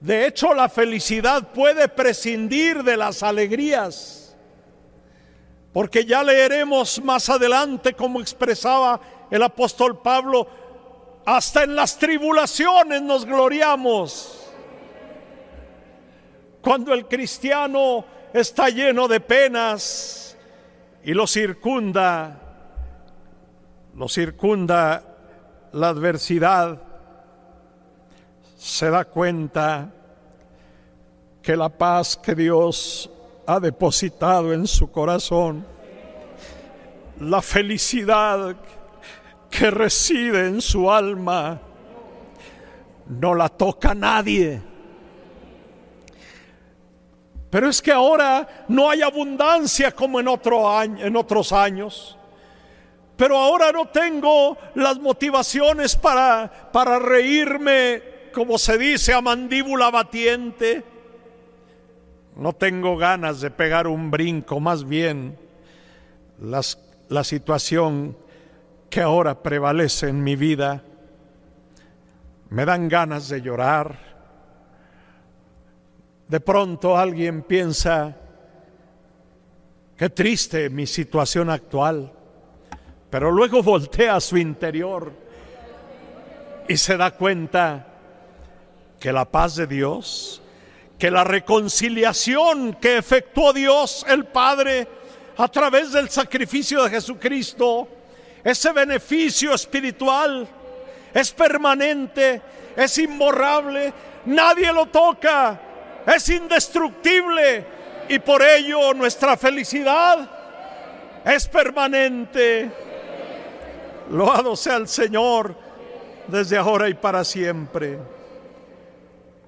[0.00, 4.36] De hecho, la felicidad puede prescindir de las alegrías,
[5.72, 10.48] porque ya leeremos más adelante como expresaba el apóstol Pablo,
[11.24, 14.39] hasta en las tribulaciones nos gloriamos.
[16.60, 20.36] Cuando el cristiano está lleno de penas
[21.02, 22.38] y lo circunda,
[23.94, 25.02] lo circunda
[25.72, 26.80] la adversidad,
[28.56, 29.90] se da cuenta
[31.42, 33.10] que la paz que Dios
[33.46, 35.64] ha depositado en su corazón,
[37.20, 38.56] la felicidad
[39.48, 41.58] que reside en su alma,
[43.08, 44.69] no la toca nadie.
[47.50, 52.16] Pero es que ahora no hay abundancia como en, otro año, en otros años.
[53.16, 60.84] Pero ahora no tengo las motivaciones para, para reírme como se dice, a mandíbula batiente.
[62.36, 65.36] No tengo ganas de pegar un brinco, más bien
[66.40, 68.16] las, la situación
[68.88, 70.82] que ahora prevalece en mi vida
[72.48, 74.10] me dan ganas de llorar.
[76.30, 78.16] De pronto alguien piensa,
[79.96, 82.12] qué triste mi situación actual,
[83.10, 85.12] pero luego voltea a su interior
[86.68, 87.84] y se da cuenta
[89.00, 90.40] que la paz de Dios,
[90.96, 94.86] que la reconciliación que efectuó Dios el Padre
[95.36, 97.88] a través del sacrificio de Jesucristo,
[98.44, 100.46] ese beneficio espiritual
[101.12, 102.40] es permanente,
[102.76, 103.92] es imborrable,
[104.26, 105.62] nadie lo toca,
[106.06, 107.64] es indestructible
[108.08, 110.28] y por ello nuestra felicidad
[111.24, 112.70] es permanente.
[114.10, 115.54] Loado sea el Señor
[116.26, 117.98] desde ahora y para siempre.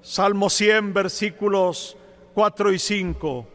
[0.01, 1.97] Salmo 100, versículos
[2.33, 3.47] 4 y 5.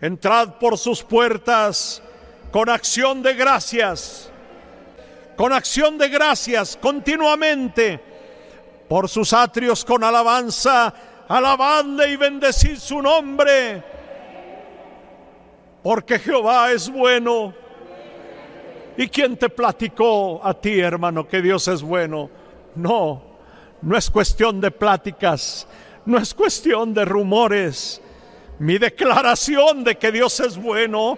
[0.00, 2.02] Entrad por sus puertas
[2.50, 4.30] con acción de gracias,
[5.36, 8.00] con acción de gracias continuamente,
[8.88, 10.92] por sus atrios con alabanza,
[11.32, 13.82] alabadle y bendecid su nombre,
[15.82, 17.54] porque Jehová es bueno.
[18.98, 22.28] ¿Y quién te platicó a ti, hermano, que Dios es bueno?
[22.74, 23.22] No,
[23.80, 25.66] no es cuestión de pláticas,
[26.04, 28.02] no es cuestión de rumores.
[28.58, 31.16] Mi declaración de que Dios es bueno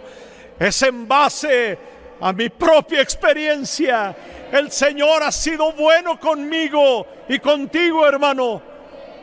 [0.61, 1.77] es en base
[2.21, 4.17] a mi propia experiencia.
[4.53, 8.74] El Señor ha sido bueno conmigo y contigo, hermano.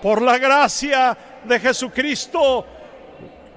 [0.01, 2.65] Por la gracia de Jesucristo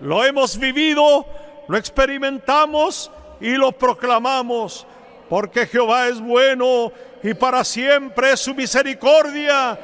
[0.01, 1.27] lo hemos vivido,
[1.69, 4.87] lo experimentamos y lo proclamamos.
[5.29, 6.93] Porque Jehová es bueno
[7.23, 9.79] y para siempre es su misericordia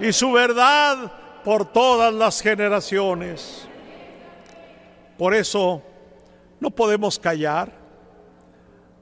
[0.00, 1.12] y su verdad
[1.44, 3.68] por todas las generaciones.
[5.18, 5.82] Por eso
[6.60, 7.70] no podemos callar,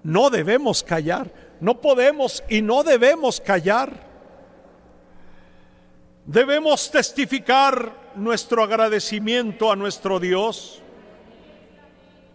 [0.03, 4.14] no debemos callar, no podemos y no debemos callar.
[6.27, 10.81] Debemos testificar nuestro agradecimiento a nuestro Dios.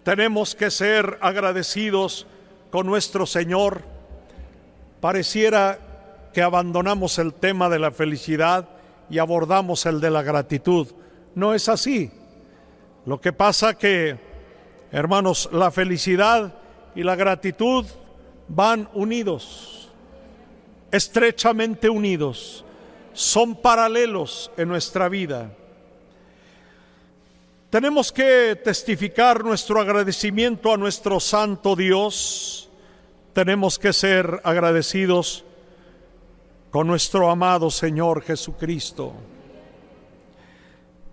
[0.04, 2.28] Tenemos que ser agradecidos
[2.70, 3.82] con nuestro Señor.
[5.02, 5.80] Pareciera
[6.34, 8.70] que abandonamos el tema de la felicidad
[9.10, 10.88] y abordamos el de la gratitud.
[11.34, 12.12] No es así.
[13.08, 14.20] Lo que pasa que,
[14.92, 16.54] hermanos, la felicidad
[16.94, 17.88] y la gratitud
[18.48, 19.90] van unidos,
[20.92, 22.66] estrechamente unidos
[23.20, 25.52] son paralelos en nuestra vida.
[27.70, 32.70] Tenemos que testificar nuestro agradecimiento a nuestro Santo Dios.
[33.34, 35.44] Tenemos que ser agradecidos
[36.72, 39.12] con nuestro amado Señor Jesucristo.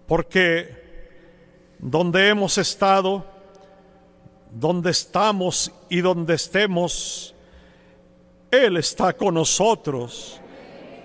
[0.06, 3.26] Porque donde hemos estado,
[4.52, 7.34] donde estamos y donde estemos,
[8.52, 10.40] Él está con nosotros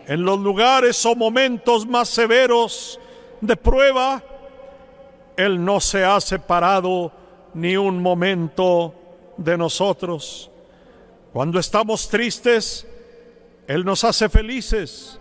[0.07, 2.99] en los lugares o momentos más severos
[3.39, 4.23] de prueba,
[5.37, 7.11] Él no se ha separado
[7.53, 8.95] ni un momento
[9.37, 10.49] de nosotros.
[11.33, 12.85] Cuando estamos tristes,
[13.67, 15.19] Él nos hace felices.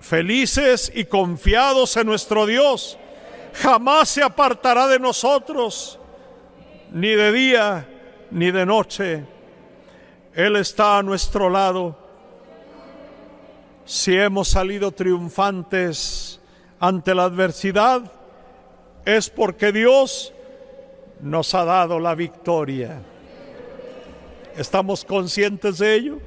[0.00, 2.98] Felices y confiados en nuestro Dios.
[3.54, 5.98] Jamás se apartará de nosotros,
[6.92, 7.88] ni de día
[8.30, 9.24] ni de noche.
[10.34, 12.05] Él está a nuestro lado
[13.86, 16.40] si hemos salido triunfantes
[16.80, 18.12] ante la adversidad,
[19.04, 20.34] es porque Dios
[21.20, 23.00] nos ha dado la victoria.
[24.56, 26.18] ¿Estamos conscientes de ello?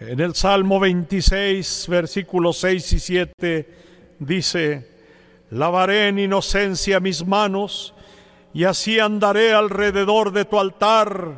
[0.00, 3.68] En el Salmo 26, versículos 6 y 7,
[4.18, 4.90] dice,
[5.50, 7.94] lavaré en inocencia mis manos
[8.54, 11.34] y así andaré alrededor de tu altar,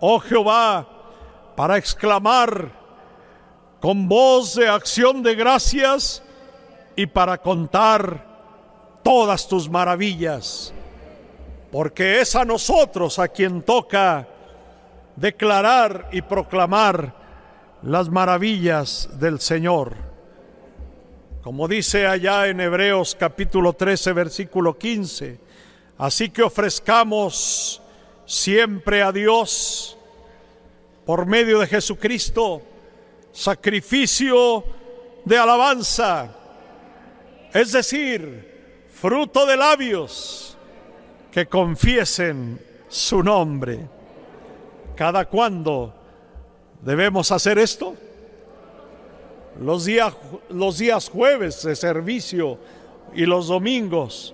[0.00, 0.88] oh Jehová,
[1.56, 2.83] para exclamar,
[3.84, 6.22] con voz de acción de gracias
[6.96, 8.24] y para contar
[9.02, 10.72] todas tus maravillas,
[11.70, 14.26] porque es a nosotros a quien toca
[15.16, 17.14] declarar y proclamar
[17.82, 19.92] las maravillas del Señor.
[21.42, 25.38] Como dice allá en Hebreos capítulo 13, versículo 15,
[25.98, 27.82] así que ofrezcamos
[28.24, 29.98] siempre a Dios
[31.04, 32.62] por medio de Jesucristo
[33.34, 34.64] sacrificio
[35.24, 36.30] de alabanza,
[37.52, 40.56] es decir, fruto de labios
[41.32, 43.80] que confiesen su nombre.
[44.94, 45.92] ¿Cada cuándo
[46.80, 47.96] debemos hacer esto?
[49.60, 50.14] Los días,
[50.48, 52.58] los días jueves de servicio
[53.14, 54.32] y los domingos.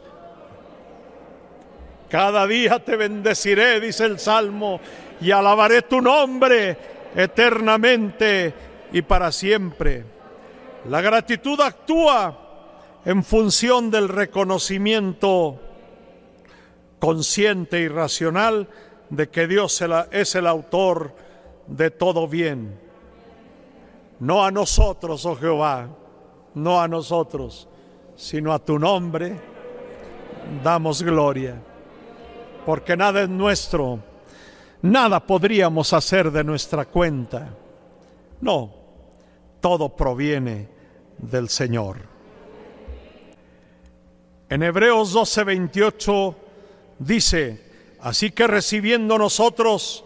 [2.10, 4.78] Cada día te bendeciré, dice el Salmo,
[5.22, 6.76] y alabaré tu nombre
[7.14, 10.04] eternamente y para siempre.
[10.88, 12.38] La gratitud actúa
[13.04, 15.58] en función del reconocimiento
[16.98, 18.68] consciente y racional
[19.08, 21.14] de que Dios es el autor
[21.66, 22.78] de todo bien.
[24.20, 25.88] No a nosotros, oh Jehová,
[26.54, 27.68] no a nosotros,
[28.16, 29.50] sino a tu nombre
[30.62, 31.60] damos gloria.
[32.66, 34.00] Porque nada es nuestro,
[34.82, 37.48] nada podríamos hacer de nuestra cuenta.
[38.40, 38.79] No,
[39.60, 40.68] todo proviene
[41.18, 41.98] del Señor.
[44.48, 46.34] En Hebreos 12:28
[46.98, 47.60] dice,
[48.00, 50.04] así que recibiendo nosotros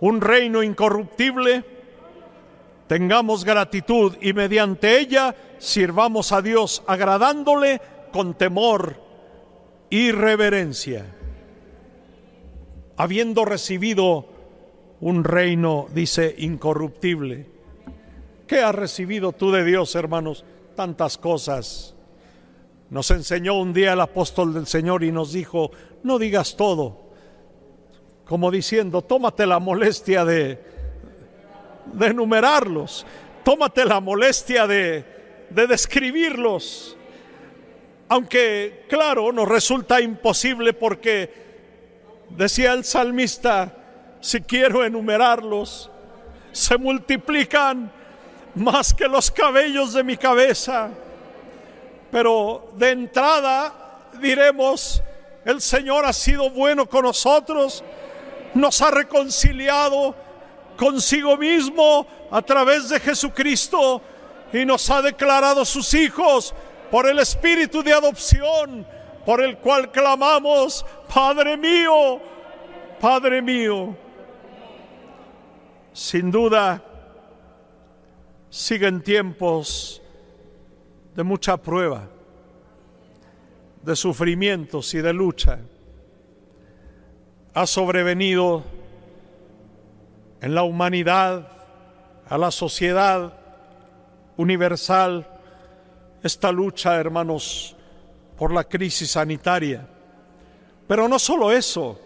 [0.00, 1.64] un reino incorruptible,
[2.86, 7.80] tengamos gratitud y mediante ella sirvamos a Dios agradándole
[8.12, 9.00] con temor
[9.90, 11.04] y reverencia.
[12.96, 14.28] Habiendo recibido
[15.00, 17.53] un reino, dice, incorruptible,
[18.46, 20.44] ¿Qué has recibido tú de Dios, hermanos?
[20.76, 21.94] Tantas cosas.
[22.90, 25.70] Nos enseñó un día el apóstol del Señor y nos dijo,
[26.02, 27.10] no digas todo,
[28.26, 30.60] como diciendo, tómate la molestia de,
[32.00, 33.06] enumerarlos,
[33.42, 35.04] tómate la molestia de
[35.50, 36.96] describirlos.
[38.08, 41.32] Aunque, claro, nos resulta imposible porque,
[42.28, 43.76] decía el salmista,
[44.20, 45.90] si quiero enumerarlos,
[46.52, 47.90] se multiplican
[48.54, 50.90] más que los cabellos de mi cabeza.
[52.10, 53.72] Pero de entrada
[54.20, 55.02] diremos,
[55.44, 57.82] el Señor ha sido bueno con nosotros,
[58.54, 60.14] nos ha reconciliado
[60.76, 64.00] consigo mismo a través de Jesucristo
[64.52, 66.54] y nos ha declarado sus hijos
[66.90, 68.86] por el espíritu de adopción
[69.24, 72.20] por el cual clamamos, Padre mío,
[73.00, 73.96] Padre mío.
[75.92, 76.82] Sin duda,
[78.54, 80.00] siguen tiempos
[81.16, 82.08] de mucha prueba,
[83.82, 85.58] de sufrimientos y de lucha.
[87.52, 88.62] Ha sobrevenido
[90.40, 91.48] en la humanidad,
[92.28, 93.32] a la sociedad
[94.36, 95.26] universal,
[96.22, 97.74] esta lucha, hermanos,
[98.38, 99.84] por la crisis sanitaria.
[100.86, 101.98] Pero no solo eso,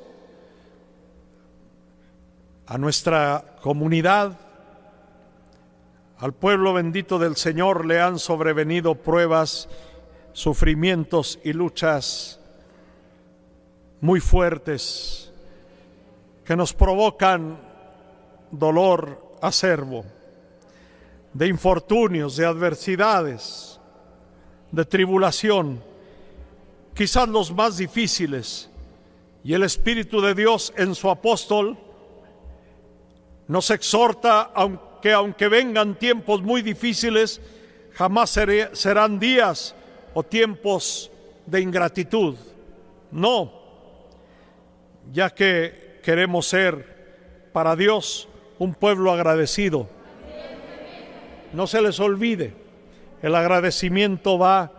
[2.66, 4.47] a nuestra comunidad,
[6.18, 9.68] al pueblo bendito del Señor le han sobrevenido pruebas,
[10.32, 12.40] sufrimientos y luchas
[14.00, 15.32] muy fuertes
[16.44, 17.60] que nos provocan
[18.50, 20.04] dolor acervo,
[21.32, 23.78] de infortunios, de adversidades,
[24.72, 25.80] de tribulación,
[26.94, 28.68] quizás los más difíciles.
[29.44, 31.78] Y el Espíritu de Dios en su apóstol
[33.46, 34.50] nos exhorta
[35.00, 37.40] que aunque vengan tiempos muy difíciles,
[37.94, 38.38] jamás
[38.72, 39.74] serán días
[40.14, 41.10] o tiempos
[41.46, 42.36] de ingratitud.
[43.10, 43.52] No,
[45.12, 48.28] ya que queremos ser para Dios
[48.58, 49.88] un pueblo agradecido.
[51.52, 52.52] No se les olvide,
[53.22, 54.72] el agradecimiento va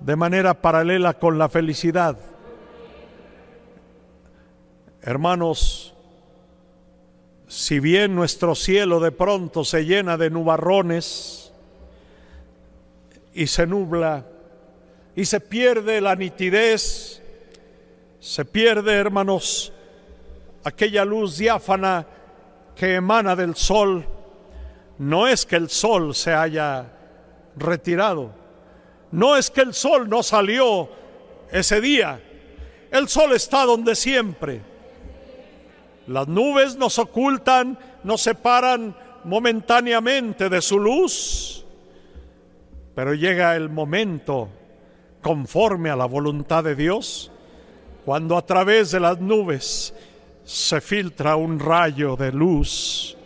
[0.00, 2.18] de manera paralela con la felicidad.
[5.02, 5.89] Hermanos,
[7.50, 11.52] si bien nuestro cielo de pronto se llena de nubarrones
[13.34, 14.24] y se nubla
[15.16, 17.20] y se pierde la nitidez,
[18.20, 19.72] se pierde, hermanos,
[20.62, 22.06] aquella luz diáfana
[22.76, 24.06] que emana del sol,
[24.98, 26.86] no es que el sol se haya
[27.56, 28.30] retirado,
[29.10, 30.88] no es que el sol no salió
[31.50, 32.22] ese día,
[32.92, 34.69] el sol está donde siempre
[36.10, 41.64] las nubes nos ocultan, nos separan momentáneamente de su luz,
[42.96, 44.48] pero llega el momento
[45.22, 47.30] conforme a la voluntad de Dios,
[48.04, 49.94] cuando a través de las nubes
[50.42, 53.16] se filtra un rayo de luz,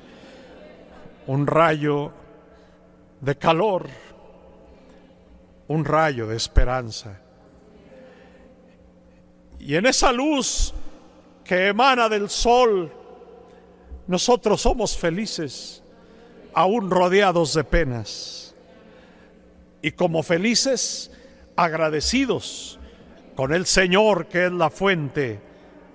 [1.27, 2.13] un rayo
[3.23, 3.89] de calor,
[5.69, 7.19] un rayo de esperanza.
[9.59, 10.75] Y en esa luz
[11.45, 12.91] que emana del sol,
[14.07, 15.83] nosotros somos felices,
[16.55, 18.55] aún rodeados de penas.
[19.83, 21.11] Y como felices,
[21.57, 22.79] agradecidos
[23.37, 25.41] con el Señor que es la fuente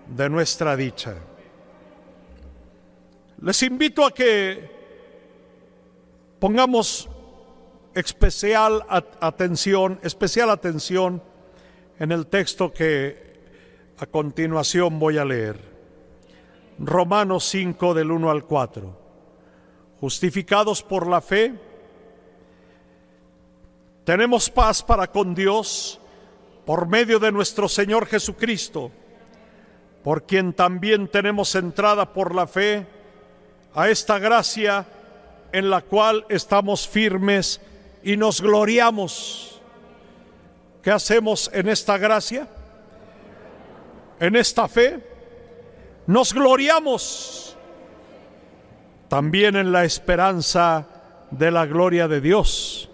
[0.08, 1.16] de nuestra dicha.
[3.42, 4.70] Les invito a que
[6.40, 7.10] pongamos
[7.94, 11.24] especial atención, especial atención
[12.00, 13.29] en el texto que
[14.02, 15.60] a continuación voy a leer
[16.80, 18.98] Romanos 5 del 1 al 4.
[20.00, 21.54] Justificados por la fe,
[24.06, 26.00] tenemos paz para con Dios
[26.66, 28.92] por medio de nuestro Señor Jesucristo,
[30.02, 32.88] por quien también tenemos entrada por la fe
[33.74, 34.86] a esta gracia
[35.52, 37.60] en la cual estamos firmes
[38.02, 39.60] y nos gloriamos.
[40.82, 42.48] ¿Qué hacemos en esta gracia?
[44.20, 45.00] En esta fe,
[46.08, 47.58] nos gloriamos
[49.08, 50.88] también en la esperanza
[51.32, 52.90] de la gloria de Dios.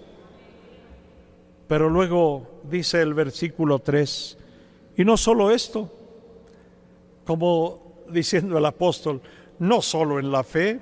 [1.67, 4.37] Pero luego dice el versículo 3,
[4.97, 5.91] y no solo esto,
[7.25, 9.21] como diciendo el apóstol,
[9.59, 10.79] no solo en la fe,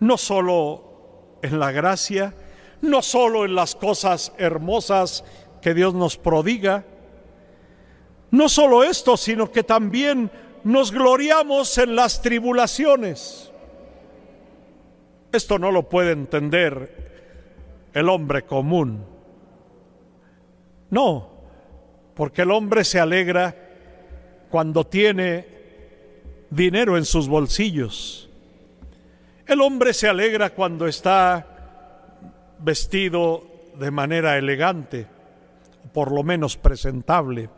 [0.00, 2.34] no solo en la gracia,
[2.82, 5.24] no solo en las cosas hermosas
[5.62, 6.84] que Dios nos prodiga,
[8.30, 10.30] no solo esto, sino que también
[10.64, 13.52] nos gloriamos en las tribulaciones.
[15.32, 19.04] Esto no lo puede entender el hombre común.
[20.90, 21.30] No,
[22.14, 23.54] porque el hombre se alegra
[24.50, 25.46] cuando tiene
[26.50, 28.28] dinero en sus bolsillos.
[29.46, 31.46] El hombre se alegra cuando está
[32.58, 33.44] vestido
[33.78, 35.06] de manera elegante,
[35.92, 37.50] por lo menos presentable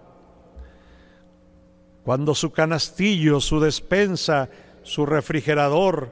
[2.08, 4.48] cuando su canastillo, su despensa,
[4.82, 6.10] su refrigerador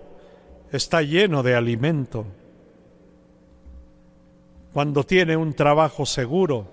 [0.71, 2.27] está lleno de alimento,
[4.75, 6.67] cuando tiene un trabajo seguro,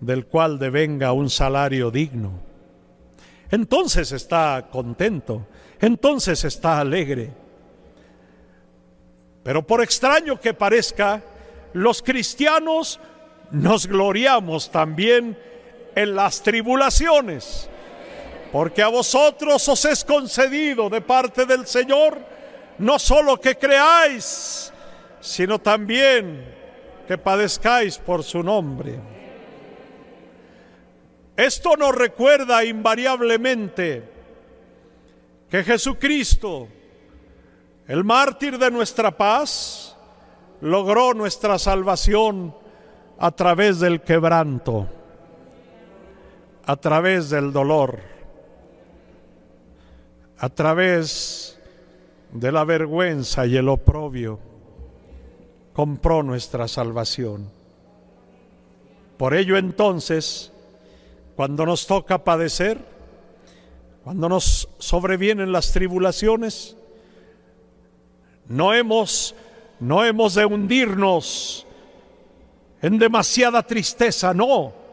[0.00, 2.30] del cual devenga un salario digno.
[3.50, 5.46] Entonces está contento,
[5.82, 7.30] entonces está alegre.
[9.42, 11.22] Pero por extraño que parezca,
[11.74, 13.00] los cristianos
[13.50, 15.36] nos gloriamos también
[15.94, 17.68] en las tribulaciones,
[18.52, 22.34] porque a vosotros os es concedido de parte del Señor
[22.78, 24.72] no solo que creáis,
[25.20, 26.44] sino también
[27.06, 28.98] que padezcáis por su nombre.
[31.36, 34.04] Esto nos recuerda invariablemente
[35.50, 36.68] que Jesucristo,
[37.86, 39.96] el mártir de nuestra paz,
[40.60, 42.54] logró nuestra salvación
[43.18, 44.88] a través del quebranto,
[46.66, 48.00] a través del dolor,
[50.38, 51.58] a través
[52.32, 54.38] de la vergüenza y el oprobio,
[55.72, 57.50] compró nuestra salvación.
[59.16, 60.52] Por ello entonces,
[61.36, 62.78] cuando nos toca padecer,
[64.02, 66.76] cuando nos sobrevienen las tribulaciones,
[68.48, 69.34] no hemos,
[69.80, 71.66] no hemos de hundirnos
[72.82, 74.83] en demasiada tristeza, no.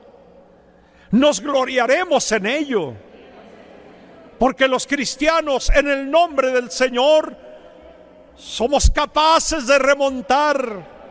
[1.12, 2.93] Nos gloriaremos en ello,
[4.39, 7.36] porque los cristianos en el nombre del Señor
[8.36, 11.01] somos capaces de remontar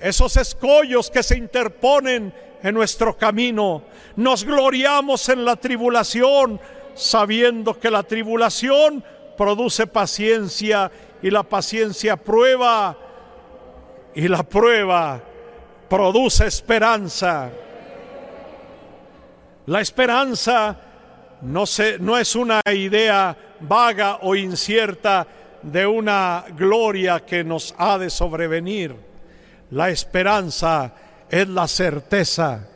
[0.00, 3.82] esos escollos que se interponen en nuestro camino.
[4.16, 6.60] Nos gloriamos en la tribulación,
[6.94, 9.02] sabiendo que la tribulación
[9.36, 10.90] produce paciencia
[11.22, 12.96] y la paciencia prueba
[14.14, 15.20] y la prueba
[15.88, 17.50] produce esperanza.
[19.68, 20.74] La esperanza
[21.42, 21.64] no,
[22.18, 25.26] es una idea vaga o incierta
[25.60, 28.96] de una gloria que nos ha de sobrevenir.
[29.72, 30.94] La esperanza
[31.28, 32.66] es la certeza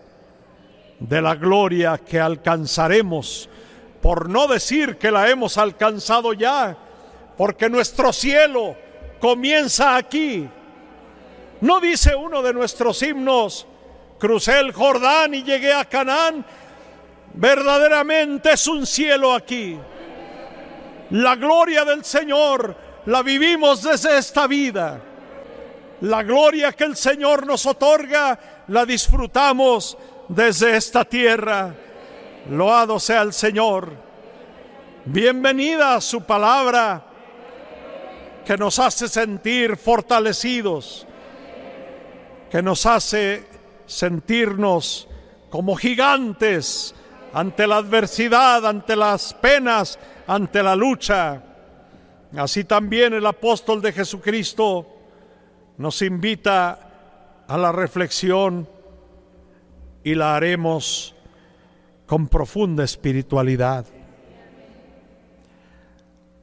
[1.00, 3.48] de la gloria que alcanzaremos,
[4.02, 6.76] por no decir que la hemos alcanzado ya,
[7.38, 8.76] porque nuestro cielo
[9.18, 10.46] comienza aquí.
[11.62, 13.66] No dice uno de nuestros himnos,
[14.18, 16.44] crucé el Jordán y llegué a Canaán,
[17.34, 19.78] verdaderamente es un cielo aquí.
[21.10, 22.74] La gloria del Señor
[23.06, 25.00] la vivimos desde esta vida.
[26.00, 29.96] La gloria que el Señor nos otorga la disfrutamos
[30.28, 31.74] desde esta tierra.
[32.50, 33.92] Loado sea el Señor.
[35.04, 37.04] Bienvenida su palabra
[38.44, 41.06] que nos hace sentir fortalecidos,
[42.50, 43.46] que nos hace
[43.86, 45.08] sentirnos
[45.50, 46.94] como gigantes
[47.32, 51.42] ante la adversidad, ante las penas, ante la lucha.
[52.36, 54.86] Así también el apóstol de Jesucristo
[55.78, 58.68] nos invita a la reflexión
[60.04, 61.14] y la haremos
[62.06, 63.86] con profunda espiritualidad.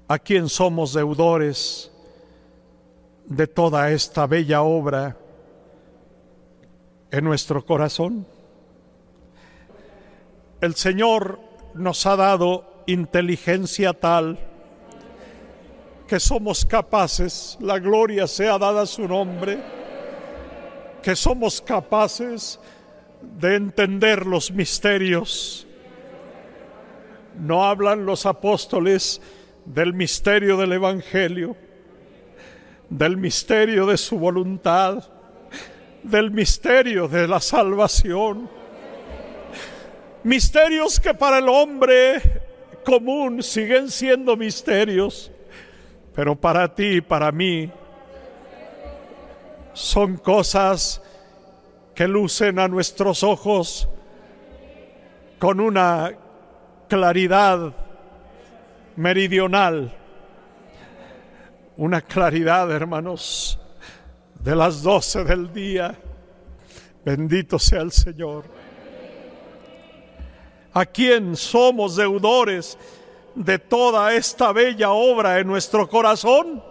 [0.08, 1.92] ¿A quién somos deudores
[3.26, 5.16] de toda esta bella obra
[7.12, 8.26] en nuestro corazón?
[10.62, 11.40] El Señor
[11.74, 14.38] nos ha dado inteligencia tal
[16.06, 19.60] que somos capaces, la gloria sea dada a su nombre,
[21.04, 22.60] que somos capaces
[23.22, 25.68] de entender los misterios.
[27.40, 29.22] No hablan los apóstoles
[29.66, 31.56] del misterio del Evangelio,
[32.90, 35.04] del misterio de su voluntad,
[36.02, 38.59] del misterio de la salvación.
[40.24, 42.22] Misterios que para el hombre
[42.84, 45.32] común siguen siendo misterios
[46.20, 47.72] pero para ti y para mí
[49.72, 51.02] son cosas
[51.96, 53.88] que lucen a nuestros ojos
[55.40, 56.12] con una
[56.90, 57.74] claridad
[58.98, 59.96] meridional,
[61.78, 63.58] una claridad, hermanos,
[64.42, 65.96] de las doce del día.
[67.06, 68.59] Bendito sea el Señor.
[70.74, 72.78] ¿A quién somos deudores?
[73.40, 76.62] de toda esta bella obra en nuestro corazón?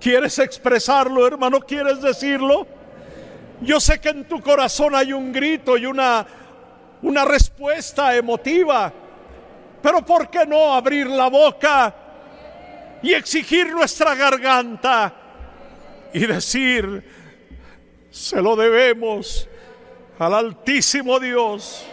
[0.00, 1.60] ¿Quieres expresarlo, hermano?
[1.60, 2.66] ¿Quieres decirlo?
[3.60, 6.26] Yo sé que en tu corazón hay un grito y una,
[7.02, 8.92] una respuesta emotiva,
[9.82, 11.94] pero ¿por qué no abrir la boca
[13.02, 15.12] y exigir nuestra garganta
[16.12, 17.04] y decir,
[18.10, 19.46] se lo debemos
[20.18, 21.84] al Altísimo Dios,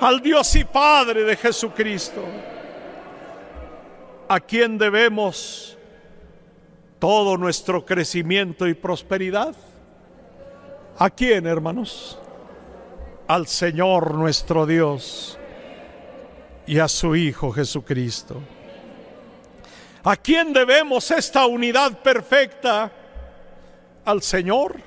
[0.00, 2.22] al Dios y Padre de Jesucristo?
[4.28, 5.76] a quien debemos
[6.98, 9.54] todo nuestro crecimiento y prosperidad.
[10.98, 12.18] ¿A quién, hermanos?
[13.26, 15.38] Al Señor nuestro Dios
[16.66, 18.40] y a su Hijo Jesucristo.
[20.04, 22.90] ¿A quién debemos esta unidad perfecta?
[24.04, 24.80] Al Señor.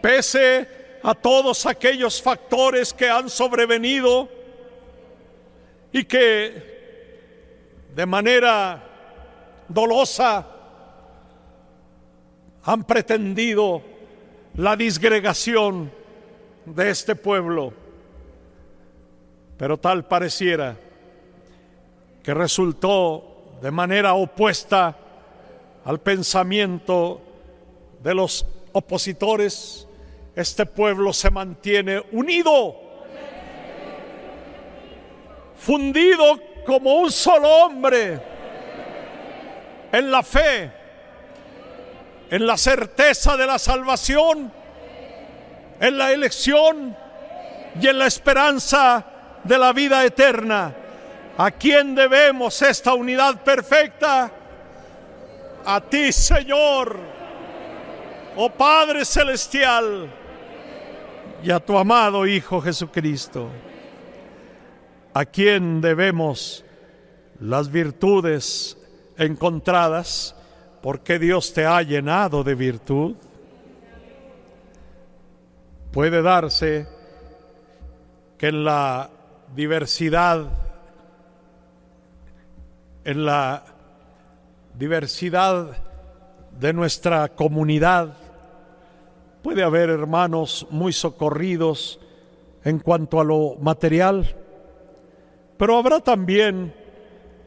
[0.00, 0.68] Pese
[1.02, 4.28] a todos aquellos factores que han sobrevenido
[5.92, 6.72] y que
[7.94, 8.82] de manera
[9.68, 10.46] dolosa
[12.64, 13.82] han pretendido
[14.54, 15.90] la disgregación
[16.64, 17.72] de este pueblo.
[19.56, 20.76] Pero tal pareciera
[22.22, 24.96] que resultó de manera opuesta
[25.84, 27.20] al pensamiento
[28.02, 29.88] de los opositores.
[30.34, 32.74] Este pueblo se mantiene unido,
[35.56, 38.20] fundido como un solo hombre
[39.92, 40.82] en la fe
[42.32, 44.50] en la certeza de la salvación,
[45.78, 46.96] en la elección
[47.78, 49.04] y en la esperanza
[49.44, 50.74] de la vida eterna.
[51.36, 54.30] ¿A quién debemos esta unidad perfecta?
[55.66, 56.98] A ti, Señor,
[58.34, 60.10] oh Padre Celestial,
[61.42, 63.48] y a tu amado Hijo Jesucristo.
[65.14, 66.64] ¿A quién debemos
[67.40, 68.76] las virtudes
[69.18, 70.34] encontradas?
[70.82, 73.14] porque Dios te ha llenado de virtud.
[75.92, 76.88] Puede darse
[78.36, 79.08] que en la
[79.54, 80.46] diversidad,
[83.04, 83.62] en la
[84.74, 85.76] diversidad
[86.58, 88.16] de nuestra comunidad,
[89.42, 91.98] puede haber hermanos muy socorridos
[92.64, 94.36] en cuanto a lo material,
[95.56, 96.72] pero habrá también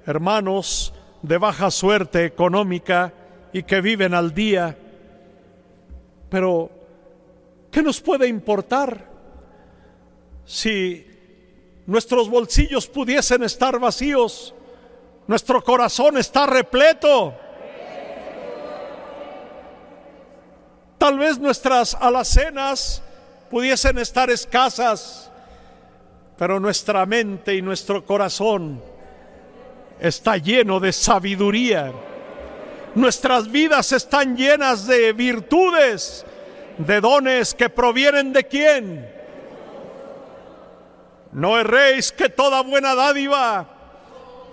[0.05, 3.13] hermanos de baja suerte económica
[3.53, 4.77] y que viven al día.
[6.29, 6.69] Pero,
[7.71, 9.09] ¿qué nos puede importar
[10.43, 11.07] si
[11.85, 14.53] nuestros bolsillos pudiesen estar vacíos?
[15.27, 17.33] Nuestro corazón está repleto.
[21.05, 22.99] Tal vez nuestras alacenas
[23.51, 25.29] pudiesen estar escasas,
[26.35, 28.81] pero nuestra mente y nuestro corazón
[29.99, 31.93] está lleno de sabiduría
[32.95, 36.25] Nuestras vidas están llenas de virtudes,
[36.79, 39.07] de dones que provienen de quién.
[41.33, 43.67] No erréis que toda buena dádiva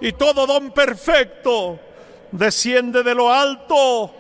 [0.02, 1.80] y todo don perfecto
[2.30, 4.16] desciende de lo alto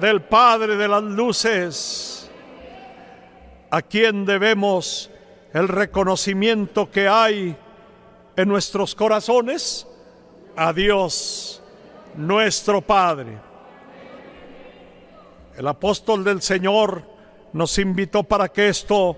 [0.00, 2.30] del Padre de las Luces,
[3.70, 5.10] a quien debemos
[5.52, 7.56] el reconocimiento que hay
[8.36, 9.86] en nuestros corazones,
[10.56, 11.62] a Dios
[12.16, 13.38] nuestro Padre.
[15.56, 17.02] El apóstol del Señor
[17.52, 19.16] nos invitó para que esto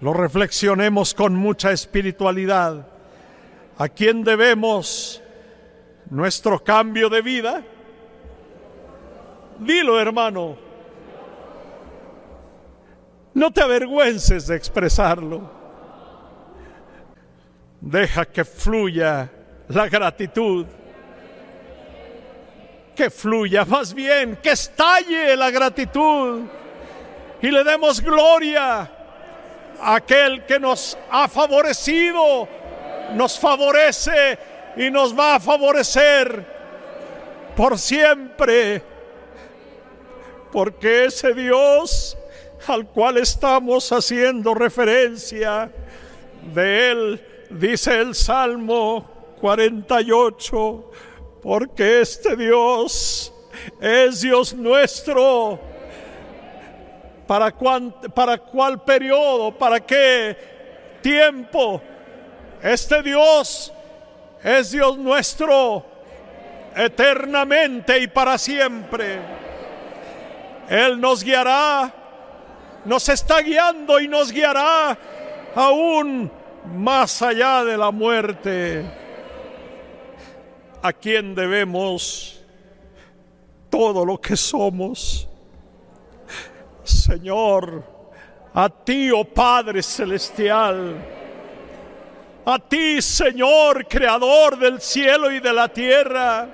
[0.00, 2.86] lo reflexionemos con mucha espiritualidad.
[3.78, 5.22] ¿A quién debemos
[6.10, 7.62] nuestro cambio de vida?
[9.58, 10.56] Dilo, hermano.
[13.34, 15.50] No te avergüences de expresarlo.
[17.80, 19.30] Deja que fluya
[19.68, 20.66] la gratitud
[22.94, 26.42] que fluya, más bien que estalle la gratitud
[27.42, 28.90] y le demos gloria
[29.80, 32.48] a aquel que nos ha favorecido,
[33.14, 34.38] nos favorece
[34.76, 36.54] y nos va a favorecer
[37.56, 38.82] por siempre,
[40.54, 42.16] porque ese Dios
[42.68, 45.68] al cual estamos haciendo referencia,
[46.54, 50.92] de él dice el Salmo 48,
[51.42, 53.34] porque este Dios
[53.80, 55.58] es Dios nuestro.
[57.26, 57.52] ¿Para,
[58.14, 59.58] ¿Para cuál periodo?
[59.58, 60.36] ¿Para qué
[61.02, 61.82] tiempo?
[62.62, 63.72] Este Dios
[64.44, 65.84] es Dios nuestro
[66.76, 69.43] eternamente y para siempre.
[70.68, 71.92] Él nos guiará,
[72.84, 74.98] nos está guiando y nos guiará
[75.54, 76.30] aún
[76.76, 78.84] más allá de la muerte
[80.82, 82.42] a quien debemos
[83.70, 85.28] todo lo que somos.
[86.82, 87.82] Señor,
[88.52, 90.94] a ti, oh Padre Celestial,
[92.44, 96.48] a ti, Señor, Creador del cielo y de la tierra,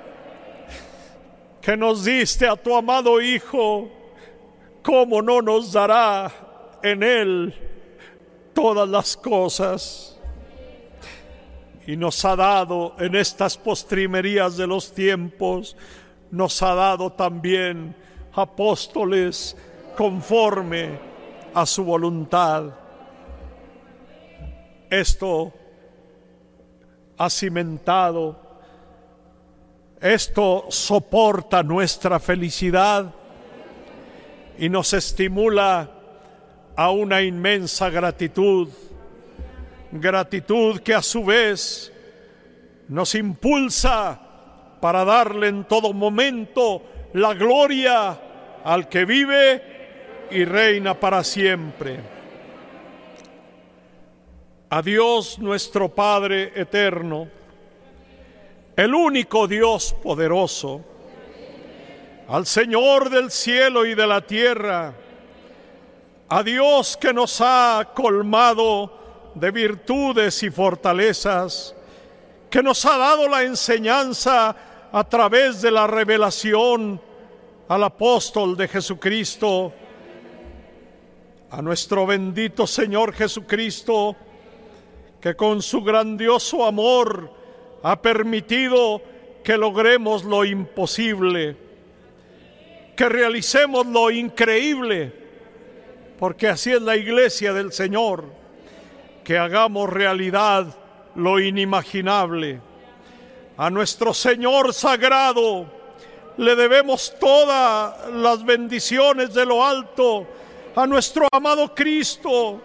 [1.61, 4.00] que nos diste a tu amado Hijo,
[4.83, 6.31] ¿cómo no nos dará
[6.83, 7.53] en Él
[8.53, 10.11] todas las cosas?
[11.87, 15.75] y nos ha dado en estas postrimerías de los tiempos,
[16.29, 17.95] nos ha dado también
[18.33, 19.57] apóstoles
[19.97, 20.99] conforme
[21.53, 22.65] a su voluntad.
[24.89, 25.51] Esto
[27.17, 28.39] ha cimentado,
[29.99, 33.13] esto soporta nuestra felicidad
[34.61, 35.89] y nos estimula
[36.75, 38.69] a una inmensa gratitud
[39.91, 41.91] gratitud que a su vez
[42.87, 44.21] nos impulsa
[44.79, 46.83] para darle en todo momento
[47.13, 48.21] la gloria
[48.63, 51.99] al que vive y reina para siempre.
[54.69, 57.27] A Dios nuestro Padre eterno,
[58.75, 60.90] el único Dios poderoso,
[62.31, 64.93] al Señor del cielo y de la tierra,
[66.29, 71.75] a Dios que nos ha colmado de virtudes y fortalezas,
[72.49, 74.55] que nos ha dado la enseñanza
[74.93, 77.01] a través de la revelación
[77.67, 79.73] al apóstol de Jesucristo,
[81.49, 84.15] a nuestro bendito Señor Jesucristo,
[85.19, 87.29] que con su grandioso amor
[87.83, 89.01] ha permitido
[89.43, 91.57] que logremos lo imposible,
[93.01, 95.11] que realicemos lo increíble,
[96.19, 98.25] porque así es la iglesia del Señor,
[99.23, 100.67] que hagamos realidad
[101.15, 102.61] lo inimaginable.
[103.57, 105.65] A nuestro Señor sagrado
[106.37, 110.27] le debemos todas las bendiciones de lo alto,
[110.75, 112.61] a nuestro amado Cristo,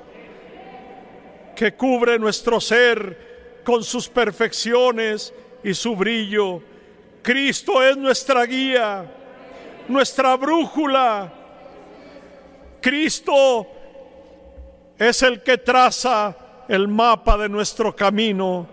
[1.56, 5.32] que cubre nuestro ser con sus perfecciones
[5.64, 6.60] y su brillo.
[7.22, 9.10] Cristo es nuestra guía,
[9.88, 11.32] nuestra brújula.
[12.80, 13.66] Cristo
[14.98, 16.36] es el que traza
[16.68, 18.66] el mapa de nuestro camino.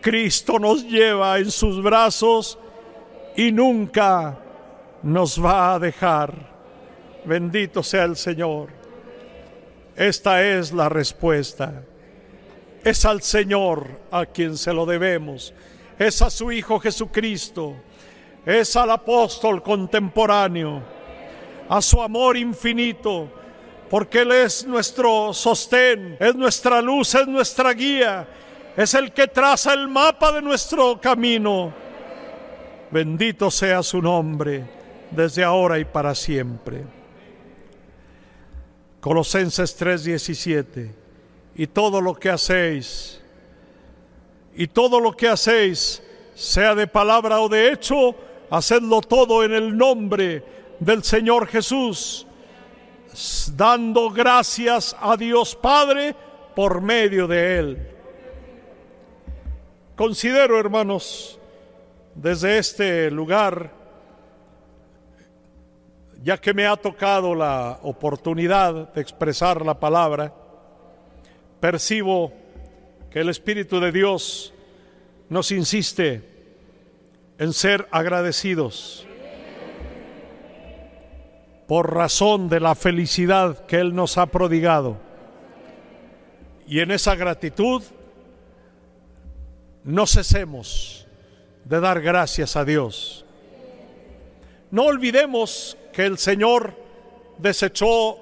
[0.00, 2.58] Cristo nos lleva en sus brazos
[3.36, 4.38] y nunca
[5.02, 6.32] nos va a dejar.
[7.24, 8.68] Bendito sea el Señor.
[9.96, 11.82] Esta es la respuesta.
[12.84, 15.52] Es al Señor a quien se lo debemos.
[15.98, 17.74] Es a su Hijo Jesucristo.
[18.46, 20.80] Es al apóstol contemporáneo.
[21.68, 23.28] A su amor infinito.
[23.90, 28.26] Porque Él es nuestro sostén, es nuestra luz, es nuestra guía.
[28.76, 31.72] Es el que traza el mapa de nuestro camino.
[32.90, 34.64] Bendito sea su nombre
[35.10, 36.84] desde ahora y para siempre.
[39.00, 40.92] Colosenses 3:17.
[41.54, 43.20] Y todo lo que hacéis,
[44.54, 46.02] y todo lo que hacéis,
[46.34, 48.14] sea de palabra o de hecho,
[48.50, 50.42] hacedlo todo en el nombre
[50.80, 52.26] del Señor Jesús,
[53.56, 56.14] dando gracias a Dios Padre
[56.54, 57.88] por medio de Él.
[59.96, 61.38] Considero, hermanos,
[62.14, 63.72] desde este lugar,
[66.22, 70.32] ya que me ha tocado la oportunidad de expresar la palabra,
[71.60, 72.32] percibo
[73.10, 74.52] que el Espíritu de Dios
[75.28, 76.35] nos insiste
[77.38, 79.06] en ser agradecidos
[81.66, 84.96] por razón de la felicidad que Él nos ha prodigado.
[86.66, 87.82] Y en esa gratitud
[89.84, 91.06] no cesemos
[91.64, 93.24] de dar gracias a Dios.
[94.70, 96.74] No olvidemos que el Señor
[97.38, 98.18] desechó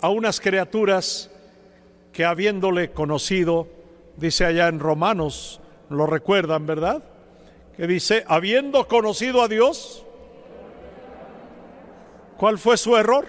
[0.00, 1.30] a unas criaturas
[2.12, 3.68] que habiéndole conocido,
[4.16, 5.60] dice allá en Romanos,
[5.90, 7.02] lo recuerdan, ¿verdad?
[7.76, 10.04] Que dice, habiendo conocido a Dios,
[12.38, 13.26] ¿cuál fue su error?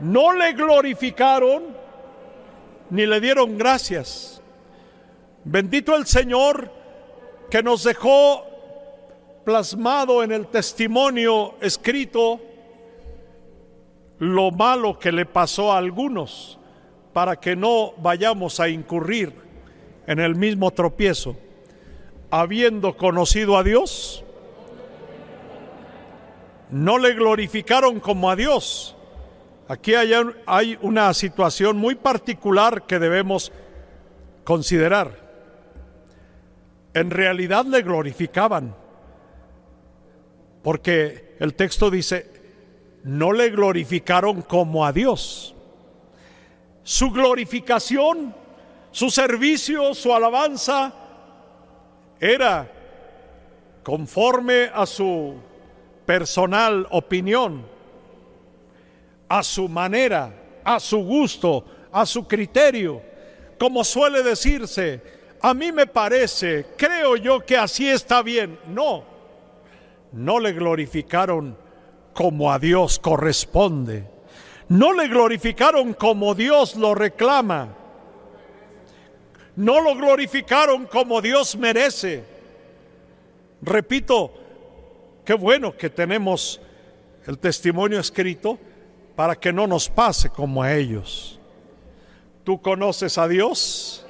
[0.00, 1.76] No le glorificaron
[2.90, 4.42] ni le dieron gracias.
[5.44, 6.72] Bendito el Señor
[7.50, 8.44] que nos dejó
[9.44, 12.40] plasmado en el testimonio escrito
[14.18, 16.58] lo malo que le pasó a algunos
[17.12, 19.32] para que no vayamos a incurrir
[20.06, 21.36] en el mismo tropiezo.
[22.30, 24.24] Habiendo conocido a Dios,
[26.70, 28.96] no le glorificaron como a Dios.
[29.68, 33.52] Aquí hay, una situación muy particular que debemos
[34.44, 35.30] considerar.
[36.92, 38.74] En realidad le glorificaban
[40.62, 42.30] porque el texto dice,
[43.04, 45.54] no le glorificaron como a Dios.
[46.82, 48.34] Su glorificación,
[48.90, 50.92] su servicio, su alabanza
[52.20, 52.70] era
[53.82, 55.34] conforme a su
[56.04, 57.64] personal opinión,
[59.28, 63.02] a su manera, a su gusto, a su criterio.
[63.58, 65.00] Como suele decirse,
[65.40, 68.58] a mí me parece, creo yo que así está bien.
[68.68, 69.04] No,
[70.12, 71.56] no le glorificaron
[72.12, 74.04] como a Dios corresponde.
[74.68, 77.76] No le glorificaron como Dios lo reclama.
[79.56, 82.24] No lo glorificaron como Dios merece.
[83.62, 84.32] Repito,
[85.24, 86.60] qué bueno que tenemos
[87.26, 88.58] el testimonio escrito
[89.14, 91.38] para que no nos pase como a ellos.
[92.44, 94.06] ¿Tú conoces a Dios?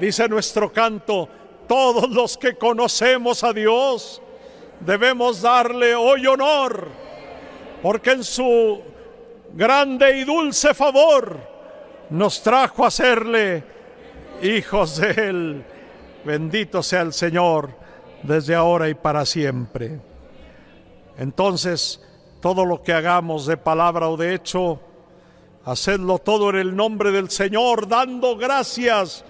[0.00, 1.28] Dice nuestro canto,
[1.68, 4.22] todos los que conocemos a Dios
[4.80, 6.88] debemos darle hoy honor,
[7.82, 8.80] porque en su
[9.52, 11.38] grande y dulce favor
[12.08, 13.62] nos trajo a serle
[14.42, 15.64] hijos de Él.
[16.24, 17.70] Bendito sea el Señor
[18.22, 20.00] desde ahora y para siempre.
[21.16, 22.02] Entonces,
[22.40, 24.80] todo lo que hagamos de palabra o de hecho,
[25.64, 29.24] hacedlo todo en el nombre del Señor, dando gracias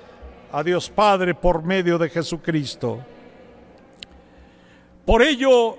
[0.52, 2.98] a Dios Padre por medio de Jesucristo.
[5.04, 5.76] Por ello,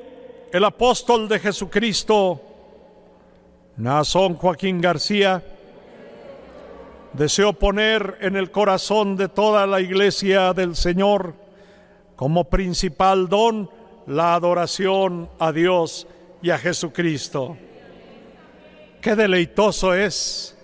[0.51, 2.41] el apóstol de Jesucristo,
[3.77, 5.41] Nazón Joaquín García,
[7.13, 11.33] deseó poner en el corazón de toda la iglesia del Señor
[12.15, 13.69] como principal don
[14.07, 16.07] la adoración a Dios
[16.41, 17.57] y a Jesucristo.
[19.01, 20.57] Qué deleitoso es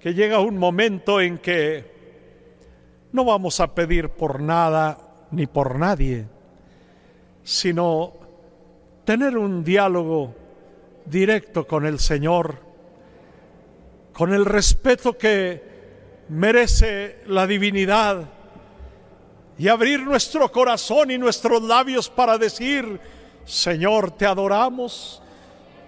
[0.00, 1.92] que llega un momento en que
[3.12, 4.98] no vamos a pedir por nada
[5.30, 6.26] ni por nadie,
[7.42, 8.12] sino
[9.04, 10.34] tener un diálogo
[11.06, 12.58] directo con el Señor,
[14.14, 15.60] con el respeto que
[16.28, 18.24] merece la divinidad
[19.58, 23.00] y abrir nuestro corazón y nuestros labios para decir,
[23.44, 25.20] Señor, te adoramos,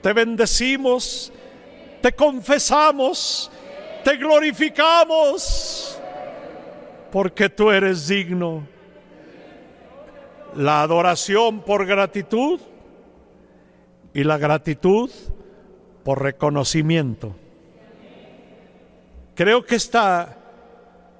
[0.02, 1.32] te bendecimos,
[2.02, 3.50] te confesamos,
[4.04, 5.98] te glorificamos
[7.12, 8.66] porque tú eres digno.
[10.56, 12.60] La adoración por gratitud
[14.12, 15.10] y la gratitud
[16.02, 17.36] por reconocimiento.
[19.36, 20.34] Creo que esta,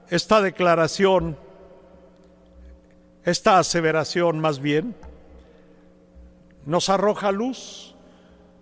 [0.09, 1.37] esta declaración,
[3.25, 4.97] esta aseveración más bien,
[6.64, 7.95] nos arroja luz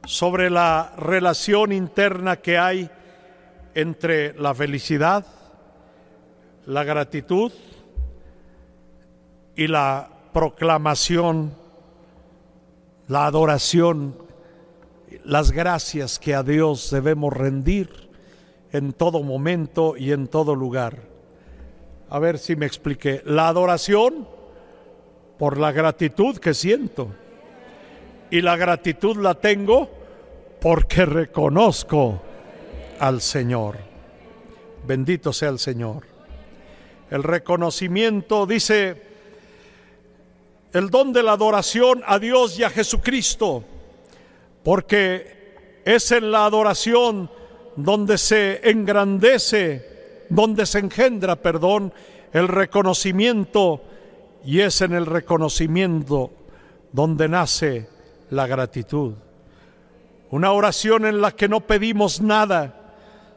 [0.06, 2.90] sobre la relación interna que hay
[3.76, 5.24] entre la felicidad,
[6.66, 7.52] la gratitud
[9.54, 11.54] y la proclamación,
[13.06, 14.18] la adoración,
[15.22, 18.03] las gracias que a Dios debemos rendir
[18.74, 20.98] en todo momento y en todo lugar.
[22.10, 23.22] A ver si me expliqué.
[23.24, 24.28] La adoración
[25.38, 27.08] por la gratitud que siento.
[28.30, 29.88] Y la gratitud la tengo
[30.60, 32.20] porque reconozco
[32.98, 33.78] al Señor.
[34.86, 36.14] Bendito sea el Señor
[37.14, 39.00] el reconocimiento, dice,
[40.72, 43.62] el don de la adoración a Dios y a Jesucristo,
[44.64, 47.30] porque es en la adoración
[47.76, 51.92] donde se engrandece, donde se engendra, perdón,
[52.32, 53.82] el reconocimiento
[54.44, 56.30] y es en el reconocimiento
[56.92, 57.88] donde nace
[58.30, 59.14] la gratitud.
[60.30, 62.74] Una oración en la que no pedimos nada,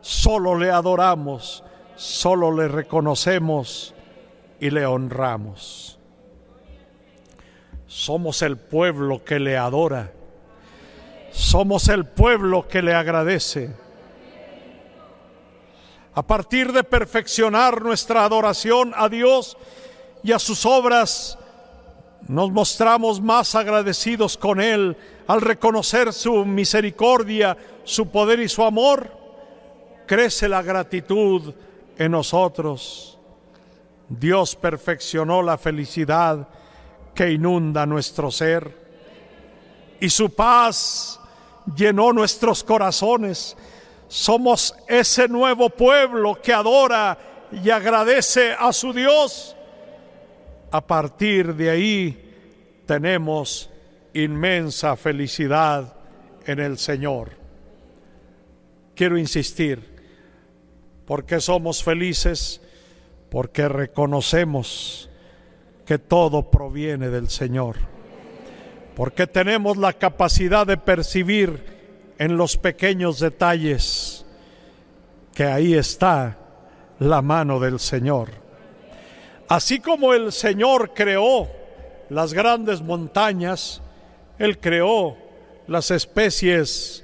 [0.01, 1.63] solo le adoramos
[1.97, 3.93] solo le reconocemos
[4.59, 5.99] y le honramos.
[7.87, 10.11] Somos el pueblo que le adora.
[11.31, 13.71] Somos el pueblo que le agradece.
[16.17, 19.55] A partir de perfeccionar nuestra adoración a Dios
[20.23, 21.37] y a sus obras,
[22.27, 24.97] nos mostramos más agradecidos con Él
[25.27, 29.11] al reconocer su misericordia, su poder y su amor.
[30.07, 31.53] Crece la gratitud
[31.99, 33.19] en nosotros.
[34.09, 36.47] Dios perfeccionó la felicidad
[37.13, 38.75] que inunda nuestro ser
[39.99, 41.19] y su paz
[41.75, 43.55] llenó nuestros corazones.
[44.07, 47.17] Somos ese nuevo pueblo que adora
[47.51, 49.55] y agradece a su Dios.
[50.71, 53.69] A partir de ahí tenemos
[54.13, 55.93] inmensa felicidad
[56.45, 57.31] en el Señor.
[58.95, 59.97] Quiero insistir,
[61.07, 62.59] ¿Por qué somos felices?
[63.29, 65.09] Porque reconocemos
[65.85, 67.77] que todo proviene del Señor.
[68.93, 71.76] Porque tenemos la capacidad de percibir
[72.17, 74.25] en los pequeños detalles
[75.33, 76.37] que ahí está
[76.99, 78.29] la mano del Señor.
[79.47, 81.47] Así como el Señor creó
[82.09, 83.81] las grandes montañas,
[84.39, 85.17] Él creó
[85.67, 87.03] las especies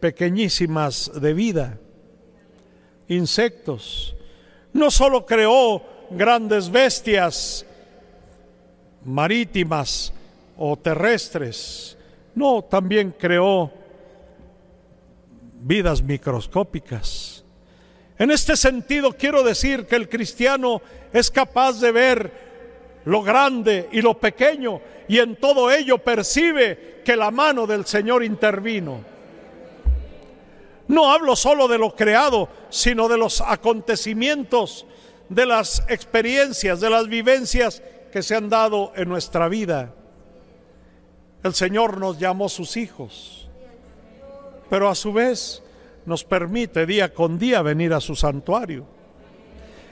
[0.00, 1.78] pequeñísimas de vida
[3.08, 4.16] insectos.
[4.72, 7.64] No solo creó grandes bestias
[9.04, 10.12] marítimas
[10.56, 11.96] o terrestres,
[12.34, 13.72] no, también creó
[15.66, 17.44] vidas microscópicas.
[18.18, 20.80] En este sentido quiero decir que el cristiano
[21.12, 22.46] es capaz de ver
[23.04, 28.24] lo grande y lo pequeño y en todo ello percibe que la mano del Señor
[28.24, 29.04] intervino.
[30.88, 34.86] No hablo solo de lo creado, sino de los acontecimientos,
[35.28, 39.92] de las experiencias, de las vivencias que se han dado en nuestra vida.
[41.42, 43.45] El Señor nos llamó sus hijos,
[44.68, 45.62] pero a su vez
[46.04, 48.86] nos permite día con día venir a su santuario.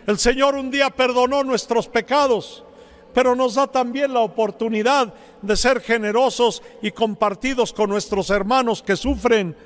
[0.06, 2.64] El Señor un día perdonó nuestros pecados,
[3.12, 8.96] pero nos da también la oportunidad de ser generosos y compartidos con nuestros hermanos que
[8.96, 9.56] sufren,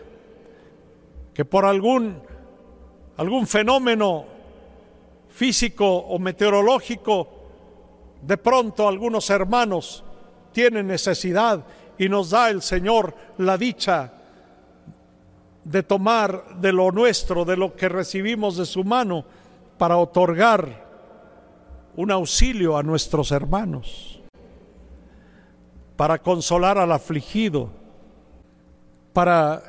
[1.34, 2.20] que por algún,
[3.16, 4.26] algún fenómeno
[5.28, 7.28] físico o meteorológico,
[8.22, 10.04] de pronto algunos hermanos
[10.52, 11.64] tienen necesidad
[11.98, 14.17] y nos da el Señor la dicha
[15.68, 19.24] de tomar de lo nuestro, de lo que recibimos de su mano,
[19.76, 20.88] para otorgar
[21.94, 24.20] un auxilio a nuestros hermanos,
[25.96, 27.70] para consolar al afligido,
[29.12, 29.62] para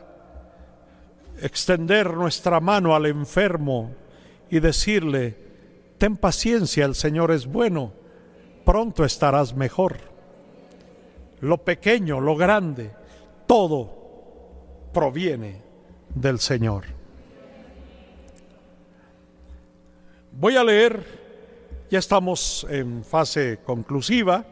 [1.41, 3.91] extender nuestra mano al enfermo
[4.49, 5.37] y decirle,
[5.97, 7.91] ten paciencia, el Señor es bueno,
[8.63, 9.97] pronto estarás mejor.
[11.41, 12.91] Lo pequeño, lo grande,
[13.47, 13.89] todo
[14.93, 15.68] proviene
[16.15, 16.85] del Señor.
[20.31, 21.03] Voy a leer,
[21.89, 24.45] ya estamos en fase conclusiva,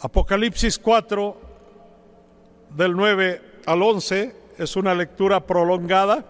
[0.00, 1.40] Apocalipsis 4,
[2.76, 6.24] del 9 al 11, es una lectura prolongada,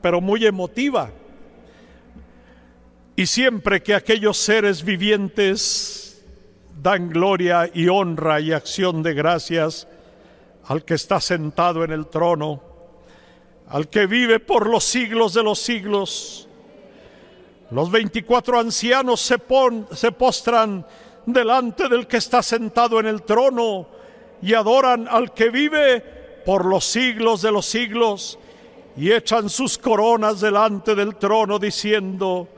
[0.00, 1.10] pero muy emotiva.
[3.16, 6.24] Y siempre que aquellos seres vivientes
[6.82, 9.88] dan gloria y honra y acción de gracias
[10.64, 12.75] al que está sentado en el trono,
[13.68, 16.48] al que vive por los siglos de los siglos.
[17.70, 19.36] Los veinticuatro ancianos se,
[19.92, 20.86] se postran
[21.26, 23.88] delante del que está sentado en el trono
[24.40, 26.00] y adoran al que vive
[26.44, 28.38] por los siglos de los siglos
[28.96, 32.48] y echan sus coronas delante del trono diciendo,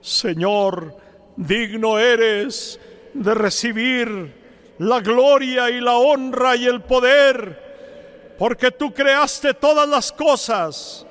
[0.00, 0.94] Señor,
[1.36, 2.78] digno eres
[3.14, 4.34] de recibir
[4.78, 7.67] la gloria y la honra y el poder
[8.38, 11.04] porque tú creaste todas las cosas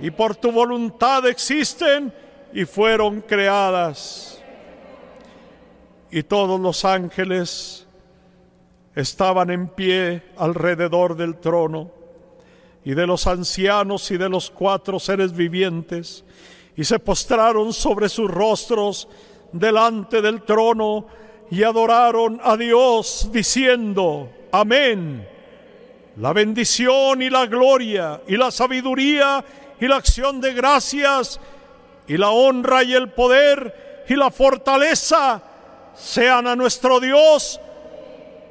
[0.00, 2.12] y por tu voluntad existen
[2.52, 4.42] y fueron creadas.
[6.10, 7.86] Y todos los ángeles
[8.96, 11.92] estaban en pie alrededor del trono
[12.84, 16.24] y de los ancianos y de los cuatro seres vivientes
[16.76, 19.08] y se postraron sobre sus rostros
[19.52, 21.06] delante del trono
[21.50, 25.35] y adoraron a Dios diciendo, amén
[26.16, 29.44] la bendición y la gloria y la sabiduría
[29.78, 31.38] y la acción de gracias
[32.08, 35.42] y la honra y el poder y la fortaleza
[35.94, 37.60] sean a nuestro Dios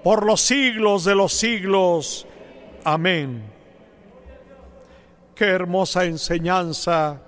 [0.04, 2.28] por los siglos de los siglos.
[2.84, 3.44] Amén.
[5.34, 7.22] Qué hermosa enseñanza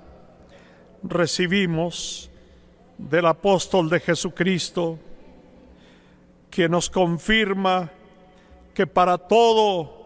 [1.02, 2.30] recibimos
[2.98, 5.00] del apóstol de Jesucristo,
[6.50, 7.92] que nos confirma
[8.74, 9.97] que para todo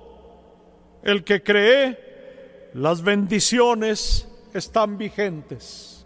[1.03, 6.05] el que cree, las bendiciones están vigentes,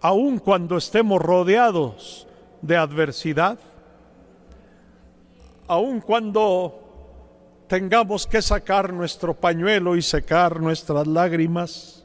[0.00, 2.26] aun cuando estemos rodeados
[2.62, 3.58] de adversidad,
[5.66, 12.04] aun cuando tengamos que sacar nuestro pañuelo y secar nuestras lágrimas,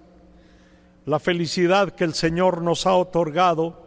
[1.05, 3.81] la felicidad que el Señor nos ha otorgado,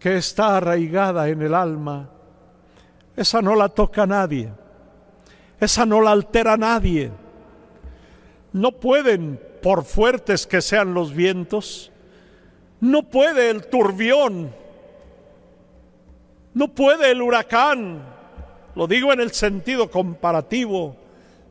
[0.00, 2.10] que está arraigada en el alma,
[3.16, 4.50] esa no la toca nadie
[5.64, 7.10] esa no la altera nadie.
[8.52, 11.90] No pueden, por fuertes que sean los vientos,
[12.80, 14.54] no puede el turbión,
[16.52, 18.02] no puede el huracán,
[18.74, 20.96] lo digo en el sentido comparativo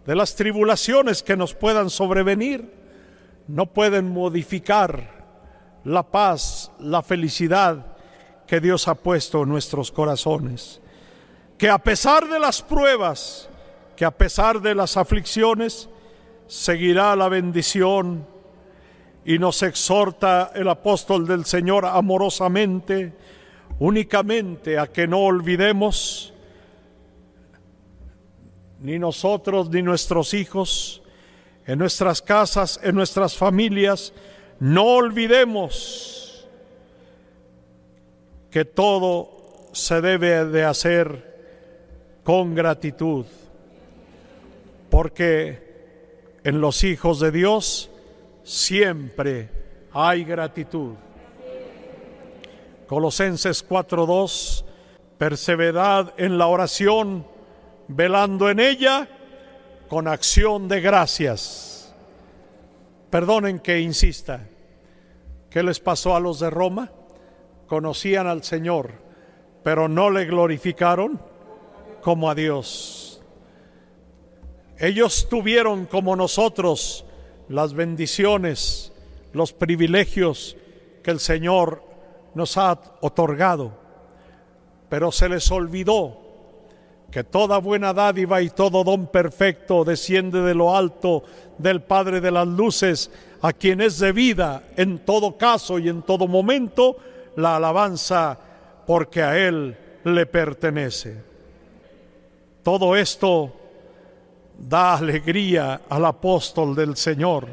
[0.06, 2.72] de las tribulaciones que nos puedan sobrevenir,
[3.48, 5.24] no pueden modificar
[5.84, 7.86] la paz, la felicidad
[8.48, 10.82] que Dios ha puesto en nuestros corazones.
[11.58, 13.50] Que a pesar de las pruebas,
[14.04, 15.90] a pesar de las aflicciones
[16.48, 18.28] seguirá la bendición
[19.26, 23.14] y nos exhorta el apóstol del Señor amorosamente,
[23.80, 26.34] únicamente a que no olvidemos,
[28.82, 31.02] ni nosotros ni nuestros hijos,
[31.66, 34.14] en nuestras casas, en nuestras familias,
[34.60, 36.46] no olvidemos
[38.52, 41.34] que todo se debe de hacer
[42.24, 43.26] con gratitud
[44.94, 47.90] porque en los hijos de Dios
[48.44, 49.50] siempre
[49.92, 50.94] hay gratitud.
[52.86, 54.64] Colosenses 4:2,
[55.18, 57.26] perseverad en la oración,
[57.88, 59.08] velando en ella
[59.90, 61.92] con acción de gracias.
[63.10, 64.48] Perdonen que insista.
[65.50, 66.92] ¿Qué les pasó a los de Roma?
[67.66, 68.92] conocían al Señor,
[69.64, 71.20] pero no le glorificaron
[72.04, 73.03] como a Dios.
[74.84, 77.06] Ellos tuvieron como nosotros
[77.48, 78.92] las bendiciones,
[79.32, 80.58] los privilegios
[81.02, 81.82] que el Señor
[82.36, 83.72] nos ha otorgado,
[84.90, 86.18] pero se les olvidó
[87.10, 91.24] que toda buena dádiva y todo don perfecto desciende de lo alto
[91.58, 93.10] del Padre de las Luces,
[93.42, 96.98] a quien es debida en todo caso y en todo momento
[97.38, 98.38] la alabanza,
[98.86, 101.24] porque a Él le pertenece.
[102.64, 103.63] Todo esto
[104.58, 107.48] da alegría al apóstol del Señor,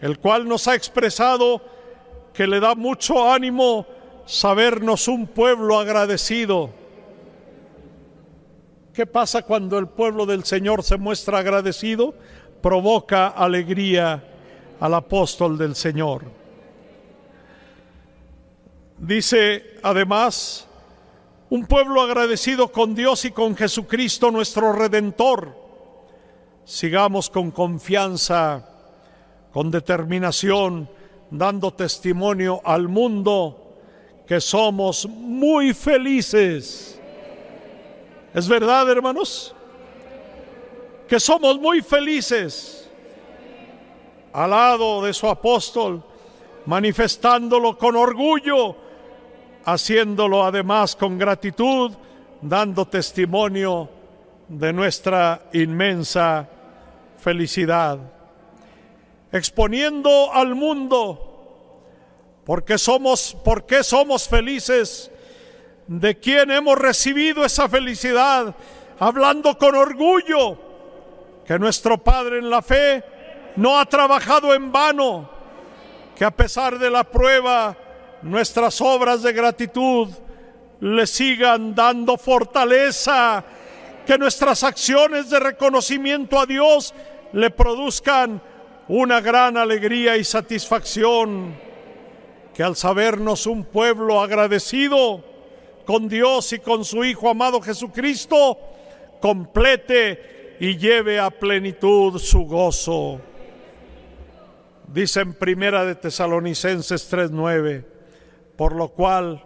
[0.00, 1.60] el cual nos ha expresado
[2.32, 3.86] que le da mucho ánimo
[4.26, 6.70] sabernos un pueblo agradecido.
[8.94, 12.14] ¿Qué pasa cuando el pueblo del Señor se muestra agradecido?
[12.60, 14.22] Provoca alegría
[14.80, 16.24] al apóstol del Señor.
[18.98, 20.66] Dice además,
[21.50, 25.61] un pueblo agradecido con Dios y con Jesucristo nuestro Redentor.
[26.64, 28.68] Sigamos con confianza,
[29.52, 30.88] con determinación,
[31.30, 33.74] dando testimonio al mundo
[34.26, 37.00] que somos muy felices.
[38.32, 39.54] ¿Es verdad, hermanos?
[41.08, 42.88] Que somos muy felices
[44.32, 46.02] al lado de su apóstol,
[46.64, 48.76] manifestándolo con orgullo,
[49.64, 51.92] haciéndolo además con gratitud,
[52.40, 53.88] dando testimonio
[54.48, 56.48] de nuestra inmensa
[57.22, 57.98] felicidad
[59.32, 61.28] exponiendo al mundo
[62.44, 65.10] porque somos, por qué somos felices,
[65.86, 68.54] de quién hemos recibido esa felicidad,
[68.98, 70.58] hablando con orgullo
[71.46, 73.02] que nuestro Padre en la fe
[73.56, 75.30] no ha trabajado en vano,
[76.16, 77.76] que a pesar de la prueba,
[78.22, 80.08] nuestras obras de gratitud
[80.80, 83.44] le sigan dando fortaleza,
[84.04, 86.92] que nuestras acciones de reconocimiento a Dios
[87.32, 88.40] le produzcan
[88.88, 91.54] una gran alegría y satisfacción
[92.54, 95.24] que al sabernos un pueblo agradecido
[95.86, 98.58] con Dios y con su Hijo amado Jesucristo,
[99.20, 103.20] complete y lleve a plenitud su gozo.
[104.86, 107.84] Dice en Primera de Tesalonicenses 3:9,
[108.56, 109.42] por lo cual,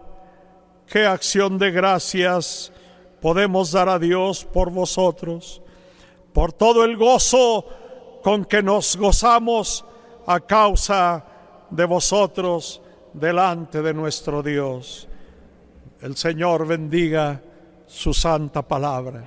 [0.89, 2.73] qué acción de gracias
[3.21, 5.63] podemos dar a Dios por vosotros,
[6.37, 7.65] por todo el gozo
[8.23, 9.87] con que nos gozamos
[10.27, 11.25] a causa
[11.71, 12.83] de vosotros
[13.15, 15.09] delante de nuestro Dios.
[16.03, 17.41] El Señor bendiga
[17.87, 19.25] su santa palabra.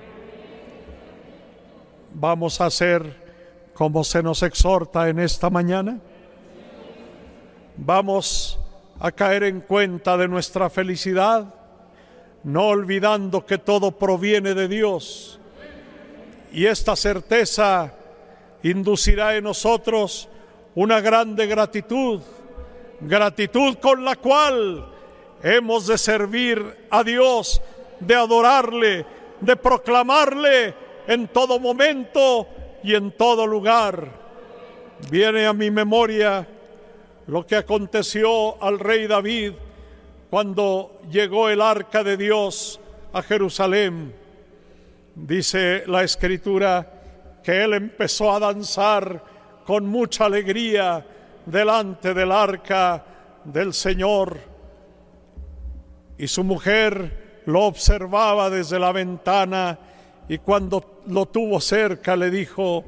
[2.14, 5.98] Vamos a hacer como se nos exhorta en esta mañana.
[7.76, 8.56] Vamos
[9.00, 11.56] a caer en cuenta de nuestra felicidad,
[12.44, 15.39] no olvidando que todo proviene de Dios.
[16.52, 17.92] Y esta certeza
[18.62, 20.28] inducirá en nosotros
[20.74, 22.20] una grande gratitud,
[23.00, 24.86] gratitud con la cual
[25.42, 27.62] hemos de servir a Dios,
[28.00, 29.06] de adorarle,
[29.40, 30.74] de proclamarle
[31.06, 32.46] en todo momento
[32.82, 34.08] y en todo lugar.
[35.10, 36.46] Viene a mi memoria
[37.26, 39.52] lo que aconteció al rey David
[40.28, 42.80] cuando llegó el arca de Dios
[43.12, 44.19] a Jerusalén.
[45.26, 49.22] Dice la escritura, que él empezó a danzar
[49.66, 51.06] con mucha alegría
[51.44, 53.04] delante del arca
[53.44, 54.38] del Señor.
[56.16, 59.78] Y su mujer lo observaba desde la ventana
[60.26, 62.84] y cuando lo tuvo cerca le dijo,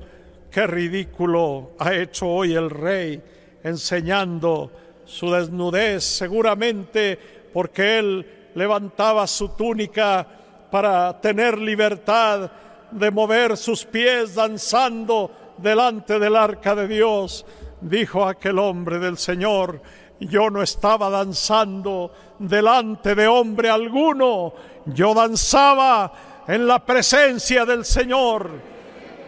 [0.50, 3.22] qué ridículo ha hecho hoy el rey
[3.62, 4.72] enseñando
[5.04, 7.18] su desnudez, seguramente
[7.52, 10.41] porque él levantaba su túnica
[10.72, 12.50] para tener libertad
[12.90, 17.44] de mover sus pies danzando delante del arca de Dios,
[17.82, 19.82] dijo aquel hombre del Señor,
[20.18, 24.54] yo no estaba danzando delante de hombre alguno,
[24.86, 26.10] yo danzaba
[26.48, 28.48] en la presencia del Señor.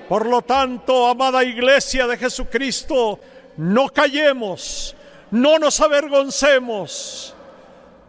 [0.08, 3.20] Por lo tanto, amada iglesia de Jesucristo,
[3.58, 4.96] no callemos,
[5.30, 7.34] no nos avergoncemos.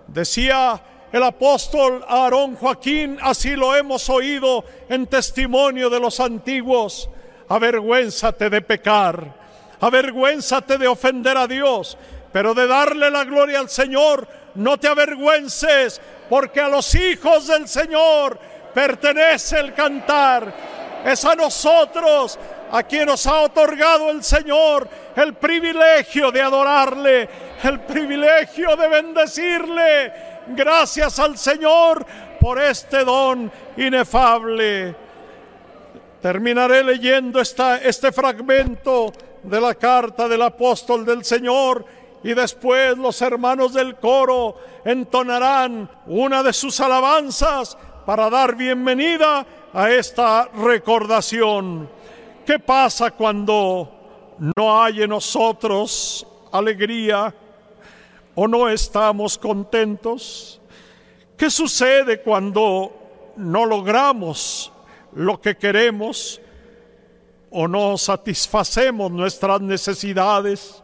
[0.08, 0.82] Decía
[1.16, 7.10] el apóstol Aarón Joaquín, así lo hemos oído en testimonio de los antiguos.
[7.48, 9.34] Avergüénzate de pecar,
[9.80, 11.98] avergüénzate de ofender a Dios,
[12.34, 17.70] pero de darle la gloria al Señor, no te avergüences, porque a los hijos del
[17.70, 18.38] Señor
[18.74, 20.54] pertenece el cantar.
[21.06, 22.38] Es a nosotros
[22.70, 27.30] a quien nos ha otorgado el Señor el privilegio de adorarle,
[27.64, 30.35] el privilegio de bendecirle.
[30.48, 32.06] Gracias al Señor
[32.40, 34.96] por este don inefable.
[36.22, 39.12] Terminaré leyendo esta, este fragmento
[39.44, 41.86] de la carta del apóstol del Señor
[42.24, 49.92] y después los hermanos del coro entonarán una de sus alabanzas para dar bienvenida a
[49.92, 51.90] esta recordación.
[52.46, 57.34] ¿Qué pasa cuando no hay en nosotros alegría
[58.36, 60.62] o no estamos contentos?
[61.38, 64.72] ¿Qué sucede cuando no logramos
[65.14, 66.40] lo que queremos
[67.50, 70.84] o no satisfacemos nuestras necesidades?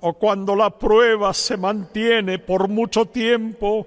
[0.00, 3.86] o cuando la prueba se mantiene por mucho tiempo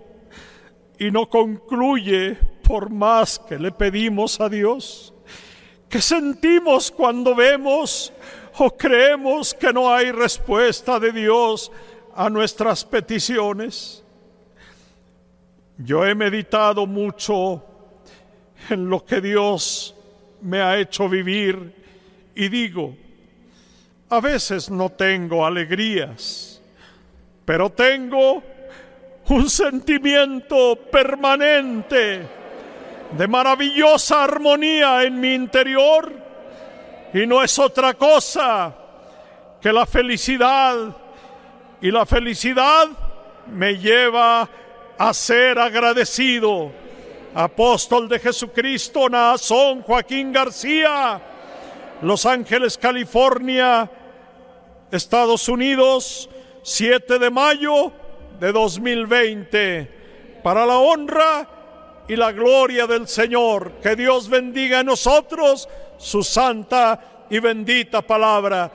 [0.98, 5.14] y no concluye por más que le pedimos a Dios?
[5.88, 8.12] ¿Qué sentimos cuando vemos
[8.58, 11.72] o creemos que no hay respuesta de Dios
[12.16, 14.04] a nuestras peticiones?
[15.78, 17.64] Yo he meditado mucho
[18.70, 19.96] en lo que Dios
[20.42, 21.74] me ha hecho vivir
[22.36, 22.96] y digo,
[24.10, 26.62] a veces no tengo alegrías,
[27.46, 28.44] pero tengo
[29.30, 32.28] un sentimiento permanente
[33.18, 36.12] de maravillosa armonía en mi interior
[37.14, 38.76] y no es otra cosa
[39.62, 40.96] que la felicidad
[41.82, 42.88] y la felicidad
[43.48, 44.50] me lleva
[44.98, 46.72] a ser agradecido.
[47.34, 51.22] Apóstol de Jesucristo, Nazón Joaquín García,
[52.02, 53.90] Los Ángeles, California,
[54.92, 56.30] Estados Unidos,
[56.64, 57.92] 7 de mayo
[58.40, 61.48] de 2020, para la honra
[62.08, 63.74] y la gloria del Señor.
[63.84, 68.72] Que Dios bendiga a nosotros su santa y bendita palabra.